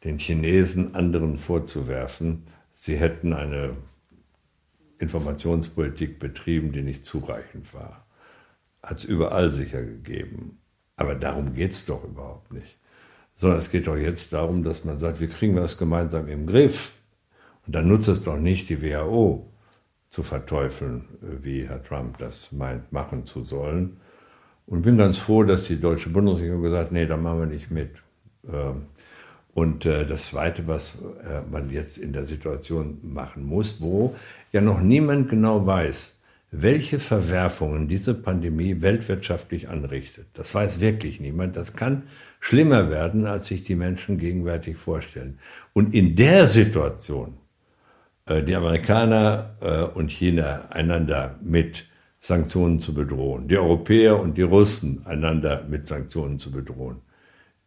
den 0.04 0.18
Chinesen 0.18 0.94
anderen 0.94 1.38
vorzuwerfen, 1.38 2.44
sie 2.72 2.96
hätten 2.96 3.32
eine 3.32 3.76
Informationspolitik 4.98 6.18
betrieben, 6.18 6.72
die 6.72 6.82
nicht 6.82 7.04
zureichend 7.04 7.74
war. 7.74 8.06
Hat 8.82 8.98
es 8.98 9.04
überall 9.04 9.50
sicher 9.50 9.82
gegeben. 9.82 10.58
Aber 10.96 11.14
darum 11.14 11.54
geht 11.54 11.72
es 11.72 11.86
doch 11.86 12.04
überhaupt 12.04 12.52
nicht. 12.52 12.78
Sondern 13.34 13.58
es 13.58 13.70
geht 13.70 13.88
doch 13.88 13.96
jetzt 13.96 14.32
darum, 14.32 14.62
dass 14.62 14.84
man 14.84 14.98
sagt, 14.98 15.20
wir 15.20 15.28
kriegen 15.28 15.56
das 15.56 15.78
gemeinsam 15.78 16.28
im 16.28 16.46
Griff. 16.46 16.94
Und 17.66 17.74
dann 17.74 17.88
nutzt 17.88 18.08
es 18.08 18.22
doch 18.22 18.38
nicht, 18.38 18.68
die 18.68 18.82
WHO 18.82 19.50
zu 20.10 20.22
verteufeln, 20.22 21.04
wie 21.20 21.66
Herr 21.66 21.82
Trump 21.82 22.18
das 22.18 22.52
meint, 22.52 22.92
machen 22.92 23.26
zu 23.26 23.42
sollen. 23.44 24.00
Und 24.72 24.80
bin 24.80 24.96
ganz 24.96 25.18
froh, 25.18 25.42
dass 25.42 25.64
die 25.64 25.78
deutsche 25.78 26.08
Bundesregierung 26.08 26.62
gesagt 26.62 26.86
hat, 26.86 26.92
nee, 26.92 27.04
da 27.04 27.18
machen 27.18 27.40
wir 27.40 27.46
nicht 27.46 27.70
mit. 27.70 27.90
Ähm, 28.50 28.86
und 29.52 29.84
äh, 29.84 30.06
das 30.06 30.28
Zweite, 30.28 30.66
was 30.66 30.96
äh, 31.28 31.42
man 31.50 31.68
jetzt 31.68 31.98
in 31.98 32.14
der 32.14 32.24
Situation 32.24 32.98
machen 33.02 33.44
muss, 33.44 33.82
wo 33.82 34.16
ja 34.50 34.62
noch 34.62 34.80
niemand 34.80 35.28
genau 35.28 35.66
weiß, 35.66 36.18
welche 36.52 36.98
Verwerfungen 36.98 37.86
diese 37.86 38.14
Pandemie 38.14 38.80
weltwirtschaftlich 38.80 39.68
anrichtet. 39.68 40.28
Das 40.32 40.54
weiß 40.54 40.80
wirklich 40.80 41.20
niemand. 41.20 41.54
Das 41.58 41.74
kann 41.76 42.04
schlimmer 42.40 42.88
werden, 42.88 43.26
als 43.26 43.48
sich 43.48 43.64
die 43.64 43.74
Menschen 43.74 44.16
gegenwärtig 44.16 44.78
vorstellen. 44.78 45.38
Und 45.74 45.94
in 45.94 46.16
der 46.16 46.46
Situation 46.46 47.34
äh, 48.24 48.42
die 48.42 48.56
Amerikaner 48.56 49.90
und 49.92 50.10
China 50.10 50.62
einander 50.70 51.38
mit 51.42 51.91
Sanktionen 52.24 52.78
zu 52.78 52.94
bedrohen, 52.94 53.48
die 53.48 53.58
Europäer 53.58 54.20
und 54.20 54.38
die 54.38 54.42
Russen 54.42 55.04
einander 55.06 55.64
mit 55.68 55.88
Sanktionen 55.88 56.38
zu 56.38 56.52
bedrohen, 56.52 56.98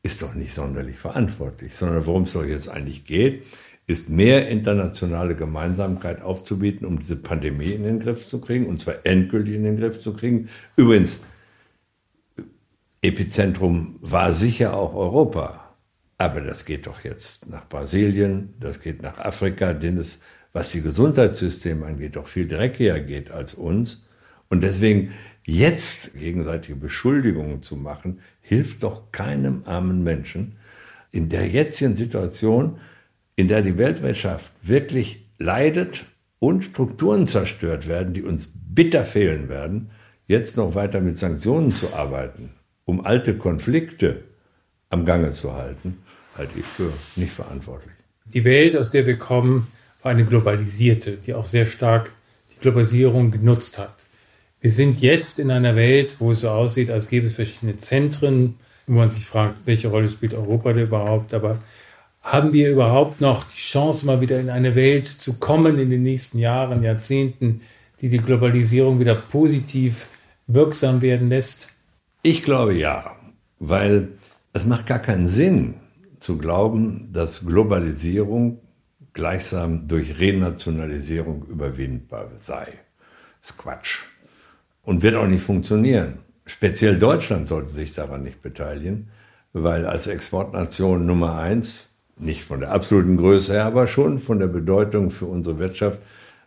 ist 0.01 0.21
doch 0.21 0.33
nicht 0.33 0.53
sonderlich 0.53 0.97
verantwortlich, 0.97 1.75
sondern 1.75 2.05
worum 2.05 2.23
es 2.23 2.33
doch 2.33 2.45
jetzt 2.45 2.69
eigentlich 2.69 3.03
geht, 3.03 3.43
ist 3.85 4.09
mehr 4.09 4.47
internationale 4.47 5.35
Gemeinsamkeit 5.35 6.21
aufzubieten, 6.21 6.85
um 6.85 6.99
diese 6.99 7.17
Pandemie 7.17 7.71
in 7.71 7.83
den 7.83 7.99
Griff 7.99 8.25
zu 8.25 8.39
kriegen, 8.39 8.67
und 8.67 8.79
zwar 8.79 9.05
endgültig 9.05 9.55
in 9.55 9.65
den 9.65 9.77
Griff 9.77 9.99
zu 9.99 10.13
kriegen. 10.13 10.47
Übrigens, 10.77 11.19
Epizentrum 13.01 13.99
war 14.01 14.31
sicher 14.31 14.77
auch 14.77 14.95
Europa, 14.95 15.75
aber 16.17 16.39
das 16.39 16.63
geht 16.63 16.87
doch 16.87 17.03
jetzt 17.03 17.49
nach 17.49 17.67
Brasilien, 17.67 18.53
das 18.59 18.79
geht 18.79 19.01
nach 19.01 19.19
Afrika, 19.19 19.73
denen 19.73 19.97
es 19.97 20.21
was 20.53 20.71
die 20.71 20.81
Gesundheitssysteme 20.81 21.85
angeht, 21.85 22.15
doch 22.15 22.27
viel 22.27 22.47
dreckiger 22.47 23.01
geht 23.01 23.29
als 23.29 23.55
uns. 23.55 24.04
Und 24.49 24.61
deswegen 24.61 25.11
jetzt 25.43 26.17
gegenseitige 26.17 26.75
Beschuldigungen 26.75 27.61
zu 27.63 27.75
machen, 27.75 28.19
hilft 28.41 28.83
doch 28.83 29.11
keinem 29.11 29.63
armen 29.65 30.03
Menschen. 30.03 30.57
In 31.11 31.29
der 31.29 31.47
jetzigen 31.47 31.95
Situation, 31.95 32.79
in 33.35 33.47
der 33.47 33.61
die 33.61 33.77
Weltwirtschaft 33.77 34.51
wirklich 34.61 35.27
leidet 35.37 36.05
und 36.39 36.63
Strukturen 36.63 37.27
zerstört 37.27 37.87
werden, 37.87 38.13
die 38.13 38.23
uns 38.23 38.51
bitter 38.53 39.05
fehlen 39.05 39.49
werden, 39.49 39.91
jetzt 40.27 40.57
noch 40.57 40.75
weiter 40.75 41.01
mit 41.01 41.17
Sanktionen 41.17 41.71
zu 41.71 41.93
arbeiten, 41.93 42.51
um 42.85 43.05
alte 43.05 43.37
Konflikte 43.37 44.23
am 44.89 45.05
Gange 45.05 45.31
zu 45.31 45.53
halten, 45.53 45.99
halte 46.37 46.59
ich 46.59 46.65
für 46.65 46.91
nicht 47.15 47.31
verantwortlich. 47.31 47.93
Die 48.33 48.43
Welt, 48.43 48.75
aus 48.75 48.91
der 48.91 49.05
wir 49.05 49.17
kommen, 49.17 49.67
war 50.01 50.11
eine 50.11 50.25
globalisierte, 50.25 51.17
die 51.17 51.33
auch 51.33 51.45
sehr 51.45 51.65
stark 51.65 52.11
die 52.51 52.59
Globalisierung 52.59 53.31
genutzt 53.31 53.77
hat. 53.77 54.04
Wir 54.65 54.71
sind 54.71 54.99
jetzt 54.99 55.37
in 55.37 55.51
einer 55.51 55.75
Welt, 55.75 56.15
wo 56.17 56.31
es 56.31 56.39
so 56.39 56.49
aussieht, 56.49 56.89
als 56.89 57.07
gäbe 57.07 57.27
es 57.27 57.35
verschiedene 57.35 57.77
Zentren, 57.77 58.55
wo 58.87 58.93
man 58.93 59.11
sich 59.11 59.23
fragt, 59.23 59.57
welche 59.65 59.89
Rolle 59.89 60.09
spielt 60.09 60.33
Europa 60.33 60.73
da 60.73 60.81
überhaupt, 60.81 61.35
aber 61.35 61.59
haben 62.23 62.51
wir 62.51 62.71
überhaupt 62.71 63.21
noch 63.21 63.43
die 63.43 63.59
Chance, 63.59 64.07
mal 64.07 64.21
wieder 64.21 64.39
in 64.39 64.49
eine 64.49 64.73
Welt 64.73 65.05
zu 65.05 65.37
kommen 65.37 65.77
in 65.77 65.91
den 65.91 66.01
nächsten 66.01 66.39
Jahren, 66.39 66.81
Jahrzehnten, 66.81 67.61
die 68.01 68.09
die 68.09 68.17
Globalisierung 68.17 68.99
wieder 68.99 69.13
positiv 69.13 70.07
wirksam 70.47 71.03
werden 71.03 71.29
lässt? 71.29 71.69
Ich 72.23 72.41
glaube 72.41 72.73
ja, 72.73 73.15
weil 73.59 74.07
es 74.53 74.65
macht 74.65 74.87
gar 74.87 74.97
keinen 74.97 75.27
Sinn 75.27 75.75
zu 76.19 76.39
glauben, 76.39 77.09
dass 77.13 77.45
Globalisierung 77.45 78.61
gleichsam 79.13 79.87
durch 79.87 80.19
Renationalisierung 80.19 81.45
überwindbar 81.45 82.31
sei. 82.43 82.65
Das 83.41 83.51
ist 83.51 83.57
Quatsch. 83.59 84.14
Und 84.85 85.01
wird 85.01 85.15
auch 85.15 85.27
nicht 85.27 85.43
funktionieren. 85.43 86.19
Speziell 86.45 86.99
Deutschland 86.99 87.49
sollte 87.49 87.69
sich 87.69 87.95
daran 87.95 88.23
nicht 88.23 88.43
beteiligen, 88.43 89.09
weil 89.51 89.87
als 89.87 90.05
Exportnation 90.05 91.07
Nummer 91.07 91.39
eins, 91.39 91.89
nicht 92.17 92.43
von 92.43 92.59
der 92.59 92.71
absoluten 92.71 93.17
Größe 93.17 93.53
her, 93.53 93.65
aber 93.65 93.87
schon 93.87 94.19
von 94.19 94.39
der 94.39 94.47
Bedeutung 94.47 95.09
für 95.09 95.25
unsere 95.25 95.57
Wirtschaft, 95.57 95.99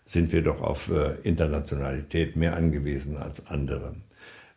sind 0.04 0.32
wir 0.32 0.42
doch 0.42 0.62
auf 0.62 0.90
äh, 0.90 1.16
Internationalität 1.28 2.36
mehr 2.36 2.56
angewiesen 2.56 3.16
als 3.16 3.48
andere. 3.48 3.96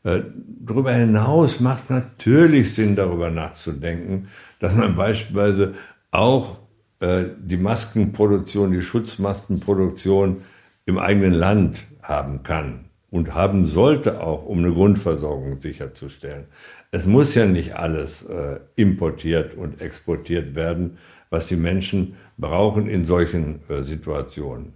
Äh, 0.03 0.21
darüber 0.35 0.93
hinaus 0.93 1.59
macht 1.59 1.85
es 1.85 1.89
natürlich 1.89 2.73
Sinn, 2.75 2.95
darüber 2.95 3.31
nachzudenken, 3.31 4.27
dass 4.59 4.75
man 4.75 4.95
beispielsweise 4.95 5.73
auch 6.11 6.59
äh, 6.99 7.25
die 7.37 7.57
Maskenproduktion, 7.57 8.71
die 8.71 8.83
Schutzmaskenproduktion 8.83 10.43
im 10.85 10.99
eigenen 10.99 11.33
Land 11.33 11.79
haben 12.03 12.43
kann 12.43 12.90
und 13.11 13.35
haben 13.35 13.67
sollte 13.67 14.21
auch, 14.21 14.45
um 14.45 14.59
eine 14.59 14.73
Grundversorgung 14.73 15.59
sicherzustellen. 15.59 16.45
Es 16.89 17.05
muss 17.05 17.35
ja 17.35 17.45
nicht 17.45 17.75
alles 17.75 18.23
äh, 18.23 18.59
importiert 18.75 19.53
und 19.53 19.81
exportiert 19.81 20.55
werden, 20.55 20.97
was 21.29 21.47
die 21.47 21.57
Menschen 21.57 22.15
brauchen 22.37 22.87
in 22.87 23.05
solchen 23.05 23.59
äh, 23.69 23.83
Situationen. 23.83 24.73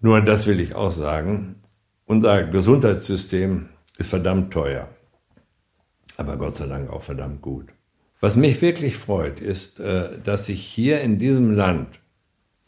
Nur 0.00 0.20
das 0.20 0.46
will 0.46 0.60
ich 0.60 0.74
auch 0.74 0.92
sagen, 0.92 1.54
unser 2.04 2.44
Gesundheitssystem 2.44 3.70
ist 3.96 4.10
verdammt 4.10 4.52
teuer, 4.52 4.88
aber 6.16 6.36
Gott 6.36 6.56
sei 6.56 6.66
Dank 6.66 6.90
auch 6.90 7.02
verdammt 7.02 7.40
gut. 7.40 7.68
Was 8.20 8.36
mich 8.36 8.60
wirklich 8.62 8.96
freut, 8.96 9.40
ist, 9.40 9.80
äh, 9.80 10.18
dass 10.22 10.46
sich 10.46 10.64
hier 10.64 11.00
in 11.00 11.18
diesem 11.18 11.52
Land, 11.52 12.00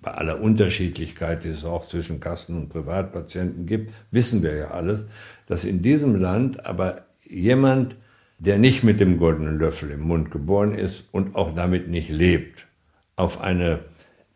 bei 0.06 0.12
aller 0.12 0.40
Unterschiedlichkeit, 0.40 1.42
die 1.42 1.48
es 1.48 1.64
auch 1.64 1.88
zwischen 1.88 2.20
Kassen- 2.20 2.56
und 2.56 2.68
Privatpatienten 2.68 3.66
gibt, 3.66 3.92
wissen 4.12 4.40
wir 4.44 4.54
ja 4.54 4.70
alles, 4.70 5.04
dass 5.48 5.64
in 5.64 5.82
diesem 5.82 6.14
Land 6.14 6.64
aber 6.64 7.06
jemand, 7.24 7.96
der 8.38 8.56
nicht 8.56 8.84
mit 8.84 9.00
dem 9.00 9.18
goldenen 9.18 9.58
Löffel 9.58 9.90
im 9.90 10.02
Mund 10.02 10.30
geboren 10.30 10.76
ist 10.76 11.08
und 11.10 11.34
auch 11.34 11.56
damit 11.56 11.88
nicht 11.88 12.08
lebt, 12.08 12.68
auf 13.16 13.40
eine 13.40 13.80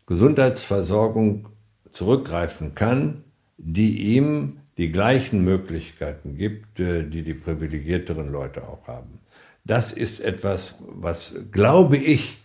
Gesundheitsversorgung 0.07 1.47
zurückgreifen 1.89 2.75
kann, 2.75 3.23
die 3.57 4.15
ihm 4.15 4.57
die 4.77 4.91
gleichen 4.91 5.45
Möglichkeiten 5.45 6.35
gibt, 6.35 6.81
äh, 6.81 7.03
die 7.03 7.21
die 7.21 7.33
privilegierteren 7.33 8.29
Leute 8.29 8.67
auch 8.67 8.85
haben. 8.87 9.19
Das 9.63 9.93
ist 9.93 10.19
etwas, 10.19 10.79
was, 10.81 11.33
glaube 11.53 11.95
ich, 11.95 12.39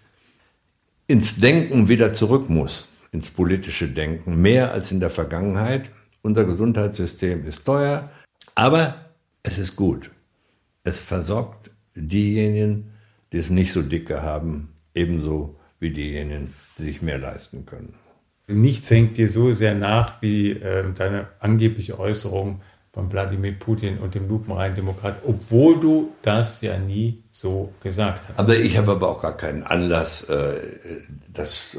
ins 1.09 1.41
Denken 1.41 1.89
wieder 1.89 2.13
zurück 2.13 2.49
muss, 2.49 2.96
ins 3.17 3.31
politische 3.31 3.89
Denken, 3.89 4.41
mehr 4.43 4.73
als 4.73 4.93
in 4.93 5.01
der 5.01 5.11
Vergangenheit. 5.11 5.91
Unser 6.23 6.45
Gesundheitssystem 6.45 7.47
ist 7.47 7.65
teuer, 7.65 8.11
aber 8.55 8.95
es 9.43 9.59
ist 9.59 9.75
gut. 9.75 10.11
Es 10.85 10.99
versorgt 10.99 11.71
diejenigen, 11.95 12.93
die 13.33 13.39
es 13.39 13.49
nicht 13.49 13.73
so 13.73 13.81
dicke 13.81 14.23
haben, 14.23 14.75
ebenso 14.95 15.57
wie 15.81 15.91
diejenigen, 15.91 16.53
die 16.79 16.83
sich 16.83 17.01
mehr 17.01 17.19
leisten 17.19 17.65
können. 17.65 17.95
Nichts 18.49 18.91
hängt 18.91 19.17
dir 19.17 19.29
so 19.29 19.53
sehr 19.53 19.75
nach 19.75 20.21
wie 20.21 20.51
äh, 20.53 20.85
deine 20.95 21.29
angebliche 21.41 21.99
Äußerung 21.99 22.61
von 22.93 23.11
Wladimir 23.11 23.53
Putin 23.53 23.99
und 23.99 24.15
dem 24.15 24.29
lupenreinen 24.29 24.77
Demokrat, 24.77 25.17
obwohl 25.27 25.81
du 25.81 26.13
das 26.23 26.61
ja 26.61 26.79
nie 26.79 27.23
so 27.33 27.73
gesagt 27.83 28.29
hast. 28.29 28.39
Also 28.39 28.53
ich 28.53 28.77
habe 28.77 28.93
aber 28.93 29.09
auch 29.09 29.23
gar 29.23 29.37
keinen 29.37 29.65
Anlass, 29.65 30.25
äh, 30.29 30.55
das 31.33 31.75
äh, 31.75 31.79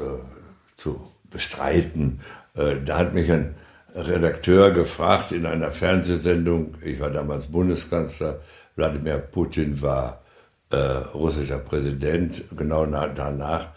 zu 0.76 1.00
bestreiten. 1.30 2.20
Äh, 2.54 2.76
da 2.84 2.98
hat 2.98 3.14
mich 3.14 3.30
ein 3.30 3.54
Redakteur 3.94 4.70
gefragt 4.70 5.32
in 5.32 5.46
einer 5.46 5.72
Fernsehsendung, 5.72 6.74
ich 6.82 7.00
war 7.00 7.10
damals 7.10 7.46
Bundeskanzler, 7.46 8.40
Wladimir 8.76 9.18
Putin 9.18 9.80
war 9.82 10.22
äh, 10.70 10.76
russischer 10.76 11.58
Präsident, 11.58 12.44
genau 12.56 12.84
danach 12.86 13.68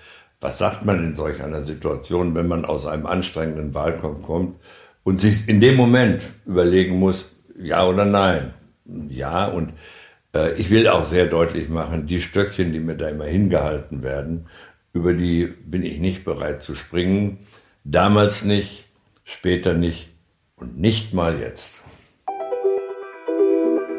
was 0.42 0.58
sagt 0.58 0.86
man 0.86 1.04
in 1.04 1.16
solch 1.16 1.42
einer 1.42 1.62
Situation, 1.62 2.34
wenn 2.34 2.48
man 2.48 2.66
aus 2.66 2.88
einem 2.88 3.06
anstrengenden 3.06 3.76
Wahlkampf 3.76 4.24
kommt 4.24 4.60
und 5.04 5.20
sich 5.20 5.48
in 5.48 5.62
dem 5.62 5.76
Moment 5.76 6.24
überlegen 6.48 6.98
muss, 6.98 7.36
ja 7.56 7.86
oder 7.86 8.06
nein? 8.06 8.54
Ja, 9.08 9.46
und 9.46 9.74
äh, 10.36 10.54
ich 10.54 10.72
will 10.72 10.88
auch 10.88 11.06
sehr 11.06 11.28
deutlich 11.28 11.70
machen, 11.70 12.08
die 12.08 12.22
Stöckchen, 12.22 12.74
die 12.74 12.80
mir 12.80 12.96
da 12.96 13.08
immer 13.10 13.26
hingehalten 13.26 14.02
werden, 14.02 14.48
über 14.94 15.14
die 15.14 15.46
bin 15.46 15.84
ich 15.84 16.00
nicht 16.00 16.26
bereit 16.26 16.62
zu 16.62 16.76
springen. 16.76 17.40
Damals 17.84 18.44
nicht, 18.44 18.86
später 19.24 19.74
nicht 19.74 20.10
und 20.56 20.78
nicht 20.80 21.14
mal 21.14 21.40
jetzt. 21.40 21.82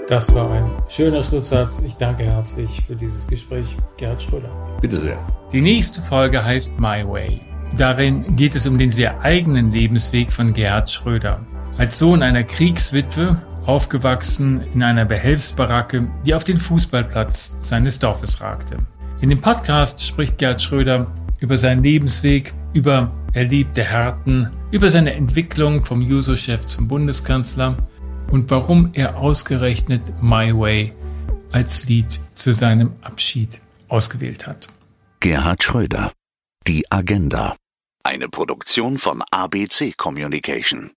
Das 0.09 0.35
war 0.35 0.51
ein 0.51 0.71
schöner 0.89 1.23
Schlusssatz. 1.23 1.81
Ich 1.87 1.95
danke 1.95 2.25
herzlich 2.25 2.83
für 2.87 2.95
dieses 2.95 3.27
Gespräch, 3.27 3.77
Gerhard 3.97 4.23
Schröder. 4.23 4.51
Bitte 4.81 5.01
sehr. 5.01 5.19
Die 5.53 5.61
nächste 5.61 6.03
Folge 6.03 6.45
heißt 6.45 6.79
My 6.79 7.07
Way. 7.07 7.41
Darin 7.79 8.37
geht 8.37 8.55
es 8.55 8.67
um 8.67 8.79
den 8.79 8.91
sehr 8.91 9.21
eigenen 9.23 9.73
Lebensweg 9.73 10.31
von 10.31 10.53
Gerhard 10.53 10.91
Schröder. 10.91 11.47
Als 11.79 11.99
Sohn 11.99 12.23
einer 12.23 12.45
Kriegswitwe, 12.45 13.41
aufgewachsen 13.65 14.61
in 14.75 14.83
einer 14.83 15.05
Behelfsbaracke, 15.05 16.11
die 16.27 16.35
auf 16.35 16.45
den 16.45 16.59
Fußballplatz 16.59 17.57
seines 17.61 17.99
Dorfes 17.99 18.41
ragte. 18.41 18.79
In 19.23 19.31
dem 19.31 19.41
Podcast 19.41 20.05
spricht 20.05 20.39
Gerhard 20.39 20.61
Schröder 20.61 21.07
über 21.39 21.57
seinen 21.57 21.85
Lebensweg, 21.85 22.55
über 22.73 23.13
erlebte 23.33 23.85
Härten, 23.85 24.51
über 24.73 24.91
seine 24.91 25.15
Entwicklung 25.15 25.85
vom 25.85 26.03
Juso-Chef 26.03 26.67
zum 26.67 26.89
Bundeskanzler 26.89 27.89
und 28.33 28.51
warum 28.51 28.91
er 28.95 29.17
ausgerechnet 29.17 30.13
My 30.21 30.53
Way 30.53 30.93
als 31.53 31.87
Lied 31.87 32.19
zu 32.35 32.53
seinem 32.53 32.95
Abschied 33.03 33.61
ausgewählt 33.87 34.49
hat. 34.49 34.67
Gerhard 35.21 35.63
Schröder. 35.63 36.11
Die 36.67 36.91
Agenda. 36.91 37.55
Eine 38.03 38.29
Produktion 38.29 38.99
von 38.99 39.23
ABC 39.31 39.93
Communication. 39.97 40.91